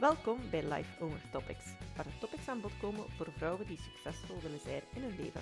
Welkom 0.00 0.38
bij 0.50 0.62
Life 0.62 1.04
Owner 1.04 1.20
Topics, 1.32 1.64
waar 1.96 2.04
de 2.04 2.18
topics 2.20 2.48
aan 2.48 2.60
bod 2.60 2.72
komen 2.80 3.04
voor 3.16 3.28
vrouwen 3.36 3.66
die 3.66 3.78
succesvol 3.78 4.40
willen 4.42 4.60
zijn 4.60 4.82
in 4.94 5.02
hun 5.02 5.16
leven 5.16 5.40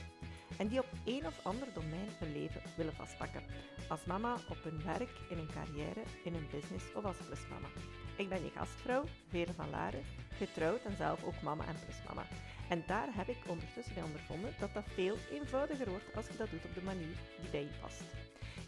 en 0.58 0.68
die 0.68 0.78
op 0.78 0.86
een 1.04 1.26
of 1.26 1.40
ander 1.42 1.68
domein 1.74 2.08
hun 2.18 2.32
leven 2.32 2.62
willen 2.76 2.92
vastpakken. 2.92 3.42
Als 3.88 4.04
mama, 4.04 4.34
op 4.48 4.62
hun 4.62 4.82
werk, 4.84 5.10
in 5.30 5.36
hun 5.36 5.50
carrière, 5.52 6.02
in 6.24 6.32
hun 6.32 6.46
business 6.50 6.84
of 6.94 7.04
als 7.04 7.16
plusmama. 7.16 7.68
Ik 8.16 8.28
ben 8.28 8.44
je 8.44 8.50
gastvrouw, 8.50 9.04
Vere 9.28 9.52
van 9.52 9.70
Laren, 9.70 10.04
getrouwd 10.36 10.84
en 10.84 10.96
zelf 10.96 11.24
ook 11.24 11.42
mama 11.42 11.66
en 11.66 11.76
plusmama. 11.84 12.26
En 12.68 12.84
daar 12.86 13.08
heb 13.10 13.28
ik 13.28 13.48
ondertussen 13.48 13.94
bij 13.94 14.02
ondervonden 14.02 14.54
dat 14.60 14.74
dat 14.74 14.84
veel 14.94 15.16
eenvoudiger 15.32 15.90
wordt 15.90 16.16
als 16.16 16.26
je 16.26 16.36
dat 16.36 16.50
doet 16.50 16.64
op 16.64 16.74
de 16.74 16.82
manier 16.82 17.16
die 17.40 17.50
bij 17.50 17.60
je 17.60 17.78
past. 17.80 18.02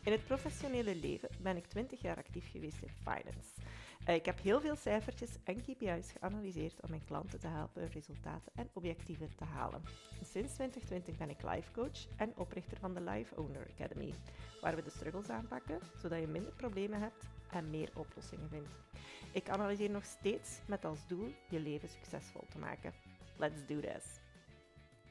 In 0.03 0.13
het 0.13 0.25
professionele 0.25 0.95
leven 0.95 1.29
ben 1.39 1.57
ik 1.57 1.67
20 1.67 2.01
jaar 2.01 2.17
actief 2.17 2.51
geweest 2.51 2.83
in 2.83 2.95
finance. 3.03 3.51
Eh, 4.07 4.15
ik 4.15 4.27
heb 4.27 4.41
heel 4.41 4.61
veel 4.61 4.77
cijfertjes 4.77 5.31
en 5.45 5.63
KPI's 5.63 6.13
geanalyseerd 6.13 6.83
om 6.83 6.91
mijn 6.91 7.05
klanten 7.05 7.41
te 7.41 7.47
helpen 7.47 7.89
resultaten 7.89 8.53
en 8.55 8.71
objectieven 8.73 9.37
te 9.37 9.45
halen. 9.45 9.83
Sinds 10.23 10.55
2020 10.55 11.17
ben 11.17 11.31
ik 11.31 11.43
life 11.43 11.73
coach 11.73 12.07
en 12.17 12.33
oprichter 12.37 12.79
van 12.79 12.95
de 12.95 13.01
Life 13.01 13.37
Owner 13.37 13.67
Academy, 13.79 14.15
waar 14.61 14.77
we 14.77 14.83
de 14.83 14.91
struggles 14.91 15.29
aanpakken 15.29 15.79
zodat 16.03 16.21
je 16.21 16.27
minder 16.27 16.53
problemen 16.53 17.01
hebt 17.01 17.25
en 17.51 17.71
meer 17.71 17.91
oplossingen 17.95 18.49
vindt. 18.49 18.69
Ik 19.33 19.49
analyseer 19.49 19.91
nog 19.91 20.05
steeds 20.05 20.61
met 20.67 20.85
als 20.85 21.07
doel 21.07 21.33
je 21.49 21.61
leven 21.61 21.89
succesvol 21.89 22.45
te 22.49 22.59
maken. 22.59 22.93
Let's 23.37 23.67
do 23.67 23.81
this! 23.81 24.21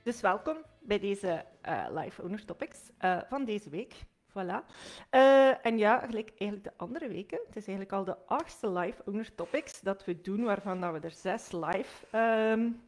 Dus 0.03 0.21
welkom 0.21 0.57
bij 0.81 0.99
deze 0.99 1.45
uh, 1.67 1.87
Life 1.91 2.23
Owner 2.23 2.45
Topics 2.45 2.89
uh, 2.99 3.21
van 3.29 3.45
deze 3.45 3.69
week. 3.69 3.95
Voilà. 4.35 4.65
Uh, 5.11 5.65
en 5.65 5.77
ja, 5.77 5.99
gelijk 5.99 6.29
eigenlijk 6.37 6.63
de 6.63 6.73
andere 6.77 7.07
weken. 7.07 7.39
Het 7.45 7.55
is 7.55 7.67
eigenlijk 7.67 7.91
al 7.91 8.03
de 8.03 8.17
achtste 8.25 8.69
live 8.69 9.01
owner 9.05 9.35
topics 9.35 9.81
dat 9.81 10.05
we 10.05 10.21
doen, 10.21 10.43
waarvan 10.43 10.81
dat 10.81 10.91
we 10.91 10.99
er 10.99 11.11
zes 11.11 11.51
live 11.51 12.17
um, 12.51 12.81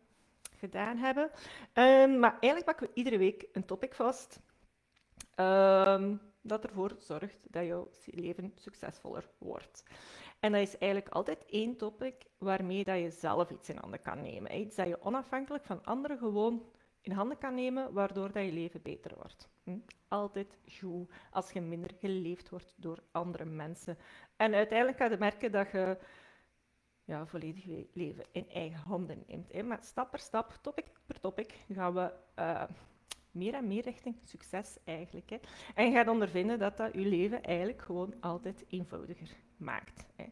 gedaan 0.58 0.98
hebben. 0.98 1.32
Um, 1.74 2.20
maar 2.20 2.32
eigenlijk 2.32 2.66
pakken 2.66 2.88
we 2.88 2.94
iedere 2.94 3.18
week 3.18 3.48
een 3.52 3.66
topic 3.66 3.96
vast 3.96 4.40
um, 5.36 6.22
dat 6.42 6.64
ervoor 6.64 6.92
zorgt 6.98 7.38
dat 7.52 7.66
jouw 7.66 7.88
leven 8.06 8.52
succesvoller 8.56 9.30
wordt. 9.38 9.84
En 10.40 10.52
dat 10.52 10.62
is 10.62 10.78
eigenlijk 10.78 11.14
altijd 11.14 11.46
één 11.46 11.78
topic 11.78 12.16
waarmee 12.38 12.84
dat 12.84 13.00
je 13.00 13.10
zelf 13.10 13.50
iets 13.50 13.70
in 13.70 13.78
handen 13.78 14.02
kan 14.02 14.22
nemen. 14.22 14.60
Iets 14.60 14.76
dat 14.76 14.88
je 14.88 15.02
onafhankelijk 15.02 15.66
van 15.66 15.86
anderen 15.86 16.18
gewoon 16.18 16.64
in 17.02 17.12
handen 17.12 17.38
kan 17.38 17.54
nemen, 17.54 17.94
waardoor 17.94 18.32
dat 18.32 18.46
je 18.46 18.52
leven 18.52 18.82
beter 18.82 19.16
wordt. 19.16 19.50
Hm? 19.68 19.78
Altijd 20.08 20.58
goed 20.80 21.12
als 21.32 21.52
je 21.52 21.62
minder 21.62 21.92
geleefd 22.00 22.50
wordt 22.50 22.74
door 22.76 23.04
andere 23.12 23.46
mensen. 23.46 23.98
En 24.36 24.54
uiteindelijk 24.54 24.98
ga 24.98 25.06
je 25.06 25.18
merken 25.18 25.52
dat 25.52 25.72
je 25.72 25.98
ja, 27.04 27.26
volledig 27.26 27.66
leven 27.94 28.26
in 28.32 28.50
eigen 28.50 28.80
handen 28.80 29.24
neemt. 29.28 29.52
Hè. 29.52 29.64
Maar 29.64 29.80
stap 29.82 30.12
per 30.12 30.20
stap, 30.20 30.60
topic 30.62 30.86
per 31.06 31.20
topic, 31.20 31.54
gaan 31.70 31.94
we 31.94 32.14
uh, 32.40 32.64
meer 33.32 33.54
en 33.54 33.68
meer 33.68 33.84
richting 33.84 34.16
succes 34.24 34.78
eigenlijk. 34.84 35.30
Hè. 35.30 35.38
En 35.76 35.86
je 35.86 35.92
gaat 35.92 36.08
ondervinden 36.08 36.60
dat 36.60 36.78
dat 36.78 36.94
je 36.94 37.00
leven 37.00 37.44
eigenlijk 37.44 37.82
gewoon 37.82 38.14
altijd 38.20 38.66
eenvoudiger 38.70 39.30
maakt. 39.58 40.06
Hè. 40.16 40.26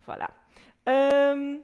Voilà. 0.00 0.34
Um, 0.82 1.62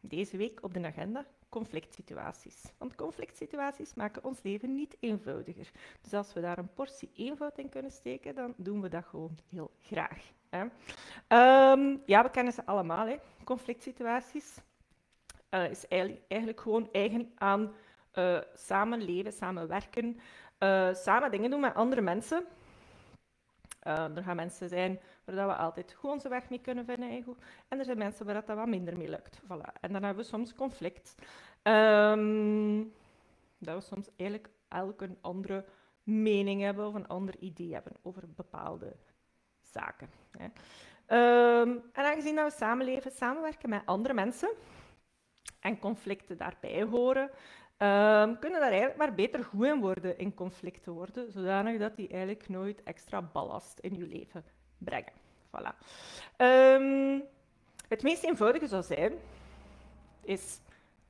deze 0.00 0.36
week 0.36 0.62
op 0.62 0.74
de 0.74 0.86
agenda 0.86 1.26
conflict 1.48 1.94
situaties. 1.94 2.62
Want 2.78 2.94
conflict 2.94 3.36
situaties 3.36 3.94
maken 3.94 4.24
ons 4.24 4.42
leven 4.42 4.74
niet 4.74 4.96
eenvoudiger. 5.00 5.70
Dus 6.00 6.14
als 6.14 6.32
we 6.32 6.40
daar 6.40 6.58
een 6.58 6.72
portie 6.74 7.10
eenvoud 7.14 7.58
in 7.58 7.68
kunnen 7.68 7.90
steken, 7.90 8.34
dan 8.34 8.54
doen 8.56 8.80
we 8.80 8.88
dat 8.88 9.04
gewoon 9.04 9.38
heel 9.48 9.70
graag. 9.80 10.32
Hè. 10.48 10.60
Um, 11.72 12.02
ja, 12.06 12.22
we 12.22 12.30
kennen 12.30 12.52
ze 12.52 12.66
allemaal, 12.66 13.06
hè. 13.06 13.16
conflict 13.44 13.82
situaties. 13.82 14.56
Uh, 15.50 15.70
is 15.70 15.88
eigenlijk, 15.88 16.60
gewoon 16.60 16.88
eigen 16.92 17.32
aan 17.34 17.72
uh, 18.14 18.40
samenleven, 18.54 19.32
samenwerken, 19.32 20.20
uh, 20.58 20.94
samen 20.94 21.30
dingen 21.30 21.50
doen 21.50 21.60
met 21.60 21.74
andere 21.74 22.00
mensen. 22.00 22.44
er 23.80 24.22
gaan 24.22 24.36
mensen 24.36 24.68
zijn 24.68 25.00
waar 25.34 25.46
we 25.46 25.54
altijd 25.54 25.94
gewoon 25.98 26.20
zijn 26.20 26.32
weg 26.32 26.48
mee 26.48 26.60
kunnen 26.60 26.84
vinden. 26.84 27.36
En 27.68 27.78
er 27.78 27.84
zijn 27.84 27.98
mensen 27.98 28.26
waar 28.26 28.34
dat 28.34 28.56
wat 28.56 28.66
minder 28.66 28.98
mee 28.98 29.08
lukt. 29.08 29.40
Voilà. 29.42 29.80
En 29.80 29.92
dan 29.92 30.02
hebben 30.02 30.22
we 30.22 30.28
soms 30.30 30.54
conflict. 30.54 31.14
Um, 31.62 32.92
dat 33.58 33.74
we 33.74 33.80
soms 33.80 34.08
eigenlijk 34.16 34.50
elk 34.68 35.00
een 35.00 35.18
andere 35.20 35.64
mening 36.02 36.62
hebben 36.62 36.86
of 36.86 36.94
een 36.94 37.08
ander 37.08 37.38
idee 37.38 37.72
hebben 37.72 37.92
over 38.02 38.22
bepaalde 38.34 38.96
zaken. 39.62 40.10
Hè. 40.30 40.44
Um, 41.60 41.82
en 41.92 42.04
aangezien 42.04 42.34
dat 42.34 42.52
we 42.52 42.58
samenleven, 42.58 43.10
samenwerken 43.10 43.68
met 43.68 43.82
andere 43.84 44.14
mensen 44.14 44.50
en 45.60 45.78
conflicten 45.78 46.36
daarbij 46.36 46.82
horen, 46.82 47.22
um, 47.22 48.38
kunnen 48.38 48.60
daar 48.60 48.70
eigenlijk 48.70 48.96
maar 48.96 49.14
beter 49.14 49.44
goed 49.44 49.66
in 49.66 49.80
worden 49.80 50.18
in 50.18 50.34
conflicten 50.34 50.92
worden, 50.92 51.32
zodanig 51.32 51.78
dat 51.78 51.96
die 51.96 52.08
eigenlijk 52.08 52.48
nooit 52.48 52.82
extra 52.82 53.22
ballast 53.22 53.78
in 53.78 53.94
je 53.94 54.06
leven 54.06 54.44
brengen. 54.78 55.12
Voilà. 55.50 55.74
Um, 56.36 57.22
het 57.88 58.02
meest 58.02 58.24
eenvoudige 58.24 58.66
zou 58.66 58.82
zijn, 58.82 59.12
is 60.22 60.60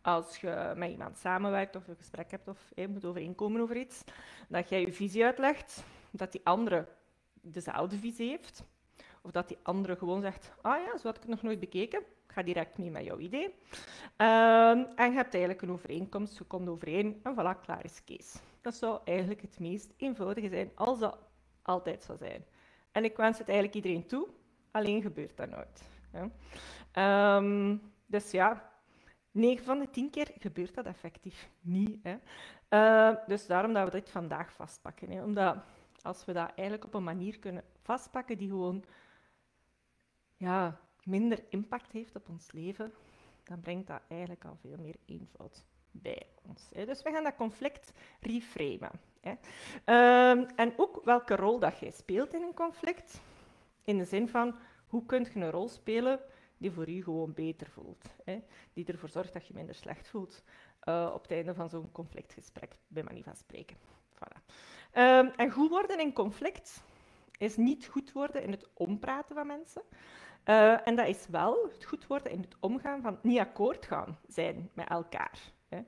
als 0.02 0.36
je 0.36 0.72
met 0.76 0.90
iemand 0.90 1.18
samenwerkt 1.18 1.76
of 1.76 1.88
een 1.88 1.96
gesprek 1.96 2.30
hebt 2.30 2.48
of 2.48 2.58
je 2.74 2.88
moet 2.88 3.04
overeenkomen 3.04 3.60
over 3.60 3.76
iets, 3.76 4.04
dat 4.48 4.68
jij 4.68 4.80
je 4.80 4.92
visie 4.92 5.24
uitlegt, 5.24 5.84
dat 6.10 6.32
die 6.32 6.40
andere 6.44 6.86
dezelfde 7.40 7.96
visie 7.96 8.28
heeft, 8.28 8.64
of 9.22 9.30
dat 9.30 9.48
die 9.48 9.58
andere 9.62 9.96
gewoon 9.96 10.20
zegt, 10.20 10.52
ah 10.60 10.84
ja, 10.84 10.98
zo 10.98 11.06
had 11.06 11.16
ik 11.16 11.22
het 11.22 11.30
nog 11.30 11.42
nooit 11.42 11.60
bekeken, 11.60 12.00
ik 12.00 12.32
ga 12.34 12.42
direct 12.42 12.78
mee 12.78 12.90
met 12.90 13.04
jouw 13.04 13.18
idee. 13.18 13.44
Um, 13.44 14.86
en 14.96 15.10
je 15.10 15.16
hebt 15.16 15.34
eigenlijk 15.34 15.62
een 15.62 15.72
overeenkomst, 15.72 16.38
je 16.38 16.44
komt 16.44 16.68
overeen 16.68 17.20
en 17.22 17.32
voilà, 17.32 17.60
klaar 17.64 17.84
is 17.84 18.04
Kees. 18.04 18.36
Dat 18.60 18.74
zou 18.74 19.00
eigenlijk 19.04 19.40
het 19.40 19.58
meest 19.58 19.92
eenvoudige 19.96 20.48
zijn, 20.48 20.70
als 20.74 20.98
dat 20.98 21.18
altijd 21.62 22.02
zou 22.02 22.18
zijn. 22.18 22.44
En 22.98 23.04
ik 23.04 23.16
wens 23.16 23.38
het 23.38 23.48
eigenlijk 23.48 23.76
iedereen 23.76 24.06
toe, 24.06 24.28
alleen 24.70 25.02
gebeurt 25.02 25.36
dat 25.36 25.50
nooit. 25.50 25.82
Ja. 26.12 27.36
Um, 27.36 27.82
dus 28.06 28.30
ja, 28.30 28.72
9 29.30 29.64
van 29.64 29.78
de 29.78 29.90
10 29.90 30.10
keer 30.10 30.30
gebeurt 30.38 30.74
dat 30.74 30.86
effectief 30.86 31.48
niet. 31.60 31.98
Hè. 32.02 32.16
Uh, 32.70 33.26
dus 33.26 33.46
daarom 33.46 33.72
dat 33.72 33.84
we 33.84 33.90
dit 33.90 34.10
vandaag 34.10 34.52
vastpakken. 34.52 35.10
Hè. 35.10 35.24
Omdat 35.24 35.56
als 36.02 36.24
we 36.24 36.32
dat 36.32 36.52
eigenlijk 36.54 36.84
op 36.84 36.94
een 36.94 37.04
manier 37.04 37.38
kunnen 37.38 37.64
vastpakken 37.82 38.38
die 38.38 38.48
gewoon 38.48 38.84
ja, 40.36 40.80
minder 41.02 41.44
impact 41.48 41.92
heeft 41.92 42.16
op 42.16 42.28
ons 42.28 42.52
leven, 42.52 42.92
dan 43.44 43.60
brengt 43.60 43.86
dat 43.86 44.00
eigenlijk 44.08 44.44
al 44.44 44.56
veel 44.60 44.76
meer 44.78 44.96
eenvoud 45.04 45.64
bij 45.90 46.26
ons. 46.42 46.68
Hè. 46.72 46.86
Dus 46.86 47.02
we 47.02 47.10
gaan 47.10 47.24
dat 47.24 47.36
conflict 47.36 47.92
reframen. 48.20 49.00
Uh, 49.86 50.30
en 50.60 50.72
ook 50.76 51.00
welke 51.04 51.36
rol 51.36 51.58
dat 51.58 51.78
jij 51.78 51.90
speelt 51.90 52.34
in 52.34 52.42
een 52.42 52.54
conflict. 52.54 53.20
In 53.84 53.98
de 53.98 54.04
zin 54.04 54.28
van, 54.28 54.54
hoe 54.86 55.06
kun 55.06 55.26
je 55.34 55.40
een 55.40 55.50
rol 55.50 55.68
spelen 55.68 56.20
die 56.56 56.70
voor 56.70 56.88
u 56.88 57.02
gewoon 57.02 57.32
beter 57.32 57.70
voelt. 57.70 58.04
Hè? 58.24 58.42
Die 58.72 58.86
ervoor 58.86 59.08
zorgt 59.08 59.32
dat 59.32 59.46
je 59.46 59.54
minder 59.54 59.74
slecht 59.74 60.08
voelt 60.08 60.42
uh, 60.84 61.10
op 61.14 61.22
het 61.22 61.30
einde 61.30 61.54
van 61.54 61.68
zo'n 61.68 61.92
conflictgesprek, 61.92 62.78
bij 62.86 63.02
manier 63.02 63.22
van 63.22 63.36
spreken. 63.36 63.76
Voilà. 64.14 64.42
Um, 64.94 65.30
en 65.36 65.50
goed 65.50 65.68
worden 65.68 66.00
in 66.00 66.12
conflict 66.12 66.82
is 67.38 67.56
niet 67.56 67.86
goed 67.86 68.12
worden 68.12 68.42
in 68.42 68.50
het 68.50 68.68
ompraten 68.74 69.34
van 69.34 69.46
mensen. 69.46 69.82
Uh, 70.44 70.86
en 70.86 70.96
dat 70.96 71.06
is 71.06 71.26
wel 71.30 71.68
het 71.72 71.84
goed 71.84 72.06
worden 72.06 72.32
in 72.32 72.40
het 72.40 72.56
omgaan 72.60 73.02
van 73.02 73.18
niet 73.22 73.38
akkoord 73.38 73.86
gaan 73.86 74.18
zijn 74.26 74.70
met 74.72 74.88
elkaar. 74.88 75.38
Hè? 75.68 75.80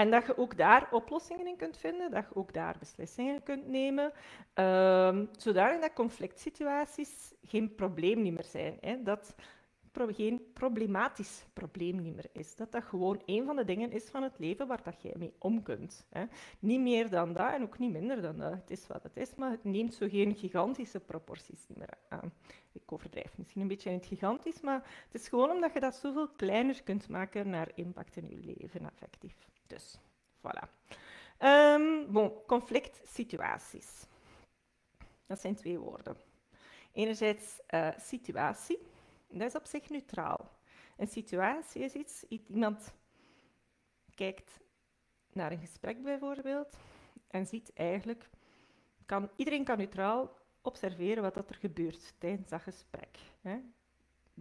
En 0.00 0.10
dat 0.10 0.26
je 0.26 0.38
ook 0.38 0.56
daar 0.56 0.88
oplossingen 0.90 1.46
in 1.46 1.56
kunt 1.56 1.76
vinden, 1.76 2.10
dat 2.10 2.24
je 2.28 2.36
ook 2.36 2.52
daar 2.52 2.76
beslissingen 2.78 3.42
kunt 3.42 3.66
nemen, 3.66 4.12
um, 4.54 5.28
zodat 5.36 5.80
dat 5.80 5.92
conflict 5.92 6.40
situaties 6.40 7.34
geen 7.42 7.74
probleem 7.74 8.22
meer 8.22 8.44
zijn. 8.44 8.76
Hè? 8.80 9.02
Dat 9.02 9.34
geen 9.92 10.50
problematisch 10.52 11.44
probleem 11.52 12.02
meer 12.02 12.26
is. 12.32 12.56
Dat 12.56 12.72
dat 12.72 12.84
gewoon 12.84 13.22
een 13.26 13.44
van 13.44 13.56
de 13.56 13.64
dingen 13.64 13.92
is 13.92 14.08
van 14.08 14.22
het 14.22 14.38
leven 14.38 14.66
waar 14.66 14.82
dat 14.82 15.02
jij 15.02 15.14
mee 15.16 15.34
om 15.38 15.62
kunt. 15.62 16.06
Hè. 16.10 16.24
Niet 16.58 16.80
meer 16.80 17.10
dan 17.10 17.32
dat 17.32 17.52
en 17.52 17.62
ook 17.62 17.78
niet 17.78 17.92
minder 17.92 18.22
dan 18.22 18.38
dat. 18.38 18.52
Het 18.52 18.70
is 18.70 18.86
wat 18.86 19.02
het 19.02 19.16
is, 19.16 19.34
maar 19.34 19.50
het 19.50 19.64
neemt 19.64 19.94
zo 19.94 20.08
geen 20.08 20.36
gigantische 20.36 21.00
proporties 21.00 21.66
meer 21.74 21.94
aan. 22.08 22.32
Ik 22.72 22.92
overdrijf 22.92 23.38
misschien 23.38 23.60
een 23.60 23.68
beetje 23.68 23.90
in 23.90 23.96
het 23.96 24.06
gigantisch, 24.06 24.60
maar 24.60 25.04
het 25.10 25.20
is 25.20 25.28
gewoon 25.28 25.50
omdat 25.50 25.72
je 25.72 25.80
dat 25.80 25.94
zoveel 25.94 26.28
kleiner 26.28 26.82
kunt 26.82 27.08
maken 27.08 27.50
naar 27.50 27.70
impact 27.74 28.16
in 28.16 28.28
je 28.28 28.54
leven 28.56 28.90
effectief. 28.90 29.49
Dus, 29.70 29.98
voilà. 30.38 30.68
Um, 31.38 32.12
bon, 32.12 32.32
conflict 32.46 33.00
situaties. 33.08 34.06
Dat 35.26 35.40
zijn 35.40 35.54
twee 35.54 35.78
woorden. 35.78 36.16
Enerzijds 36.92 37.60
uh, 37.74 37.88
situatie 37.98 38.78
dat 39.30 39.48
is 39.48 39.54
op 39.54 39.66
zich 39.66 39.90
neutraal. 39.90 40.50
Een 40.96 41.08
situatie 41.08 41.82
is 41.82 41.94
iets, 41.94 42.24
iemand 42.28 42.92
kijkt 44.14 44.60
naar 45.32 45.52
een 45.52 45.58
gesprek 45.58 46.02
bijvoorbeeld 46.02 46.76
en 47.26 47.46
ziet 47.46 47.72
eigenlijk, 47.74 48.30
kan, 49.06 49.30
iedereen 49.36 49.64
kan 49.64 49.78
neutraal 49.78 50.38
observeren 50.62 51.22
wat 51.22 51.36
er 51.36 51.54
gebeurt 51.54 52.14
tijdens 52.18 52.48
dat 52.48 52.60
gesprek. 52.60 53.18
Hè. 53.40 53.58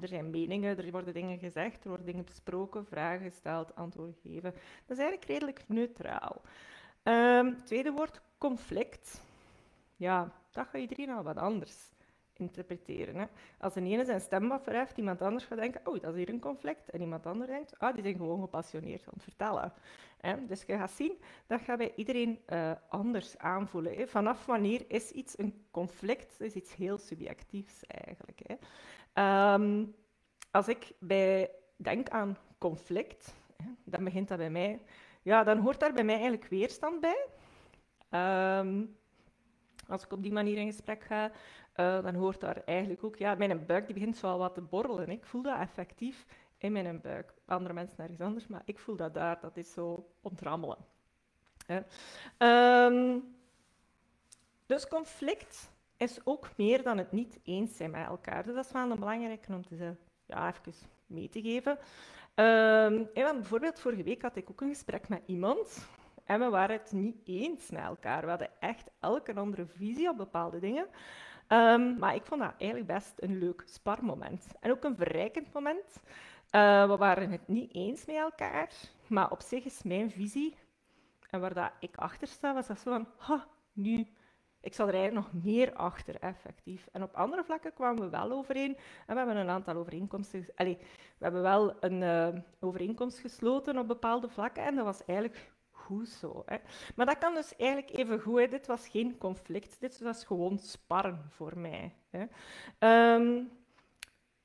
Er 0.01 0.07
zijn 0.07 0.29
meningen, 0.29 0.77
er 0.77 0.91
worden 0.91 1.13
dingen 1.13 1.39
gezegd, 1.39 1.83
er 1.83 1.89
worden 1.89 2.05
dingen 2.05 2.25
besproken, 2.25 2.85
vragen 2.85 3.31
gesteld, 3.31 3.75
antwoorden 3.75 4.15
gegeven. 4.21 4.51
Dat 4.85 4.97
is 4.97 5.03
eigenlijk 5.03 5.25
redelijk 5.25 5.63
neutraal. 5.67 6.41
Um, 7.03 7.63
tweede 7.63 7.91
woord, 7.91 8.21
conflict. 8.37 9.21
Ja, 9.95 10.31
dat 10.51 10.67
gaat 10.67 10.81
iedereen 10.81 11.09
al 11.09 11.23
wat 11.23 11.37
anders 11.37 11.89
interpreteren. 12.39 13.15
Hè. 13.15 13.25
Als 13.59 13.75
een 13.75 13.85
ene 13.85 14.05
zijn 14.05 14.21
stem 14.21 14.47
wat 14.47 14.93
iemand 14.95 15.21
anders 15.21 15.45
gaat 15.45 15.57
denken, 15.57 15.81
oh, 15.83 16.01
dat 16.01 16.11
is 16.13 16.17
hier 16.17 16.29
een 16.29 16.39
conflict. 16.39 16.89
En 16.89 17.01
iemand 17.01 17.25
anders 17.25 17.49
denkt, 17.49 17.79
ah, 17.79 17.93
die 17.93 18.03
zijn 18.03 18.15
gewoon 18.15 18.41
gepassioneerd 18.41 19.01
aan 19.01 19.13
het 19.13 19.23
vertellen. 19.23 19.73
Hè. 20.17 20.45
Dus 20.45 20.63
je 20.67 20.77
gaat 20.77 20.91
zien, 20.91 21.17
dat 21.47 21.61
gaat 21.61 21.77
bij 21.77 21.93
iedereen 21.95 22.39
uh, 22.47 22.71
anders 22.89 23.37
aanvoelen. 23.37 23.95
Hè. 23.95 24.07
Vanaf 24.07 24.45
wanneer 24.45 24.85
is 24.87 25.11
iets 25.11 25.37
een 25.37 25.65
conflict? 25.71 26.39
Dat 26.39 26.47
is 26.47 26.53
iets 26.53 26.75
heel 26.75 26.97
subjectiefs 26.97 27.85
eigenlijk. 27.85 28.39
Hè. 28.47 28.55
Um, 29.13 29.95
als 30.51 30.67
ik 30.67 30.91
bij 30.99 31.51
denk 31.75 32.09
aan 32.09 32.37
conflict, 32.57 33.33
dan 33.83 34.03
begint 34.03 34.27
dat 34.27 34.37
bij 34.37 34.49
mij... 34.49 34.81
Ja, 35.21 35.43
dan 35.43 35.57
hoort 35.57 35.79
daar 35.79 35.93
bij 35.93 36.03
mij 36.03 36.13
eigenlijk 36.13 36.47
weerstand 36.47 36.99
bij. 36.99 37.27
Um, 38.59 38.97
als 39.87 40.03
ik 40.03 40.11
op 40.11 40.23
die 40.23 40.31
manier 40.31 40.57
in 40.57 40.65
gesprek 40.65 41.03
ga, 41.03 41.31
uh, 41.75 42.03
dan 42.03 42.15
hoort 42.15 42.39
daar 42.39 42.61
eigenlijk 42.65 43.03
ook, 43.03 43.15
ja, 43.15 43.35
mijn 43.35 43.65
buik 43.65 43.85
die 43.85 43.93
begint 43.93 44.17
zo 44.17 44.37
wat 44.37 44.53
te 44.53 44.61
borrelen. 44.61 45.09
Ik 45.09 45.25
voel 45.25 45.41
dat 45.41 45.59
effectief 45.59 46.25
in 46.57 46.71
mijn 46.71 47.01
buik. 47.01 47.33
Andere 47.45 47.73
mensen 47.73 47.95
nergens 47.97 48.21
anders, 48.21 48.47
maar 48.47 48.61
ik 48.65 48.79
voel 48.79 48.95
dat 48.95 49.13
daar, 49.13 49.39
dat 49.39 49.57
is 49.57 49.73
zo 49.73 50.09
ontrammelen. 50.21 50.77
Um, 52.37 53.35
dus 54.65 54.87
conflict 54.87 55.71
is 55.99 56.19
ook 56.23 56.49
meer 56.57 56.83
dan 56.83 56.97
het 56.97 57.11
niet 57.11 57.39
eens 57.43 57.77
zijn 57.77 57.91
met 57.91 58.07
elkaar. 58.07 58.43
Dus 58.43 58.55
dat 58.55 58.65
is 58.65 58.71
wel 58.71 58.91
een 58.91 58.99
belangrijke 58.99 59.53
om 59.53 59.65
te 59.65 59.95
ja, 60.25 60.47
even 60.47 60.73
mee 61.05 61.29
te 61.29 61.41
geven. 61.41 61.77
Um, 62.35 63.09
bijvoorbeeld, 63.13 63.79
vorige 63.79 64.03
week 64.03 64.21
had 64.21 64.35
ik 64.35 64.49
ook 64.49 64.61
een 64.61 64.69
gesprek 64.69 65.09
met 65.09 65.21
iemand 65.25 65.87
en 66.25 66.39
we 66.39 66.49
waren 66.49 66.77
het 66.77 66.91
niet 66.91 67.21
eens 67.23 67.69
met 67.69 67.81
elkaar. 67.81 68.21
We 68.21 68.29
hadden 68.29 68.51
echt 68.59 68.89
elke 68.99 69.35
andere 69.35 69.65
visie 69.65 70.09
op 70.09 70.17
bepaalde 70.17 70.59
dingen. 70.59 70.87
Um, 71.47 71.97
maar 71.97 72.15
ik 72.15 72.25
vond 72.25 72.41
dat 72.41 72.53
eigenlijk 72.57 72.93
best 72.93 73.13
een 73.15 73.37
leuk 73.37 73.63
sparmoment. 73.65 74.45
En 74.59 74.71
ook 74.71 74.83
een 74.83 74.95
verrijkend 74.95 75.53
moment. 75.53 76.01
Uh, 76.51 76.87
we 76.87 76.97
waren 76.97 77.31
het 77.31 77.47
niet 77.47 77.73
eens 77.73 78.05
met 78.05 78.15
elkaar, 78.15 78.69
maar 79.07 79.31
op 79.31 79.41
zich 79.41 79.65
is 79.65 79.83
mijn 79.83 80.11
visie, 80.11 80.55
en 81.29 81.39
waar 81.39 81.53
dat 81.53 81.71
ik 81.79 81.95
achter 81.95 82.27
sta, 82.27 82.53
was 82.53 82.67
dat 82.67 82.79
zo 82.79 82.91
van, 82.91 83.07
ha, 83.17 83.47
nu, 83.73 84.07
ik 84.61 84.73
zal 84.73 84.87
er 84.87 84.93
eigenlijk 84.93 85.25
nog 85.25 85.43
meer 85.43 85.73
achter, 85.73 86.15
effectief. 86.19 86.87
En 86.91 87.03
op 87.03 87.15
andere 87.15 87.43
vlakken 87.43 87.73
kwamen 87.73 88.03
we 88.03 88.09
wel 88.09 88.31
overeen. 88.31 88.77
En 89.05 89.13
we 89.13 89.17
hebben 89.17 89.37
een 89.37 89.49
aantal 89.49 89.75
overeenkomsten... 89.75 90.45
Allez, 90.55 90.77
we 91.17 91.23
hebben 91.23 91.41
wel 91.41 91.75
een 91.79 92.01
uh, 92.01 92.41
overeenkomst 92.59 93.19
gesloten 93.19 93.77
op 93.77 93.87
bepaalde 93.87 94.29
vlakken. 94.29 94.63
En 94.63 94.75
dat 94.75 94.85
was 94.85 95.05
eigenlijk 95.05 95.51
goed 95.71 96.09
zo. 96.09 96.43
Hè. 96.45 96.57
Maar 96.95 97.05
dat 97.05 97.17
kan 97.17 97.33
dus 97.33 97.55
eigenlijk 97.55 97.97
even 97.97 98.19
goed. 98.19 98.51
Dit 98.51 98.67
was 98.67 98.87
geen 98.87 99.17
conflict, 99.17 99.79
dit 99.79 99.99
was 99.99 100.23
gewoon 100.23 100.59
sparren 100.59 101.25
voor 101.29 101.57
mij. 101.57 101.95
Hè. 102.09 102.25
Um, 103.15 103.51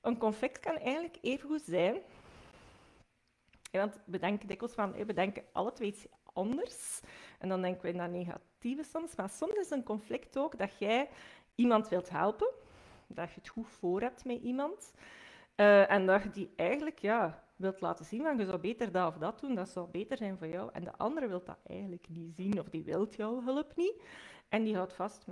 een 0.00 0.18
conflict 0.18 0.60
kan 0.60 0.76
eigenlijk 0.76 1.18
even 1.20 1.48
goed 1.48 1.62
zijn. 1.62 1.96
want 3.70 4.00
we 4.06 4.18
denken 4.18 4.48
dikwijls 4.48 4.74
van, 4.74 4.92
we 4.92 5.12
denken 5.12 5.44
alle 5.52 5.72
twee 5.72 5.88
iets 5.88 6.06
anders. 6.32 7.00
En 7.38 7.48
dan 7.48 7.62
denken 7.62 7.82
we 7.82 7.88
in 7.88 7.96
dat 7.96 8.10
soms. 8.80 9.16
Maar 9.16 9.30
soms 9.30 9.54
is 9.54 9.70
een 9.70 9.82
conflict 9.82 10.36
ook 10.36 10.58
dat 10.58 10.78
jij 10.78 11.08
iemand 11.54 11.88
wilt 11.88 12.10
helpen. 12.10 12.50
Dat 13.06 13.28
je 13.28 13.34
het 13.34 13.48
goed 13.48 13.68
voor 13.68 14.00
hebt 14.00 14.24
met 14.24 14.42
iemand. 14.42 14.92
Uh, 15.56 15.90
en 15.90 16.06
dat 16.06 16.22
je 16.22 16.30
die 16.30 16.52
eigenlijk 16.56 16.98
ja, 16.98 17.44
wilt 17.56 17.80
laten 17.80 18.04
zien 18.04 18.22
van 18.22 18.38
je 18.38 18.44
zou 18.44 18.58
beter 18.58 18.92
dat 18.92 19.08
of 19.08 19.18
dat 19.18 19.40
doen, 19.40 19.54
dat 19.54 19.68
zou 19.68 19.88
beter 19.88 20.16
zijn 20.16 20.38
voor 20.38 20.46
jou. 20.46 20.70
En 20.72 20.84
de 20.84 20.96
andere 20.96 21.28
wil 21.28 21.42
dat 21.44 21.58
eigenlijk 21.66 22.08
niet 22.08 22.34
zien 22.36 22.60
of 22.60 22.68
die 22.68 22.84
wil 22.84 23.08
jouw 23.08 23.42
hulp 23.42 23.76
niet. 23.76 24.02
En 24.48 24.64
die 24.64 24.74
houdt 24.74 24.92
vast 24.92 25.24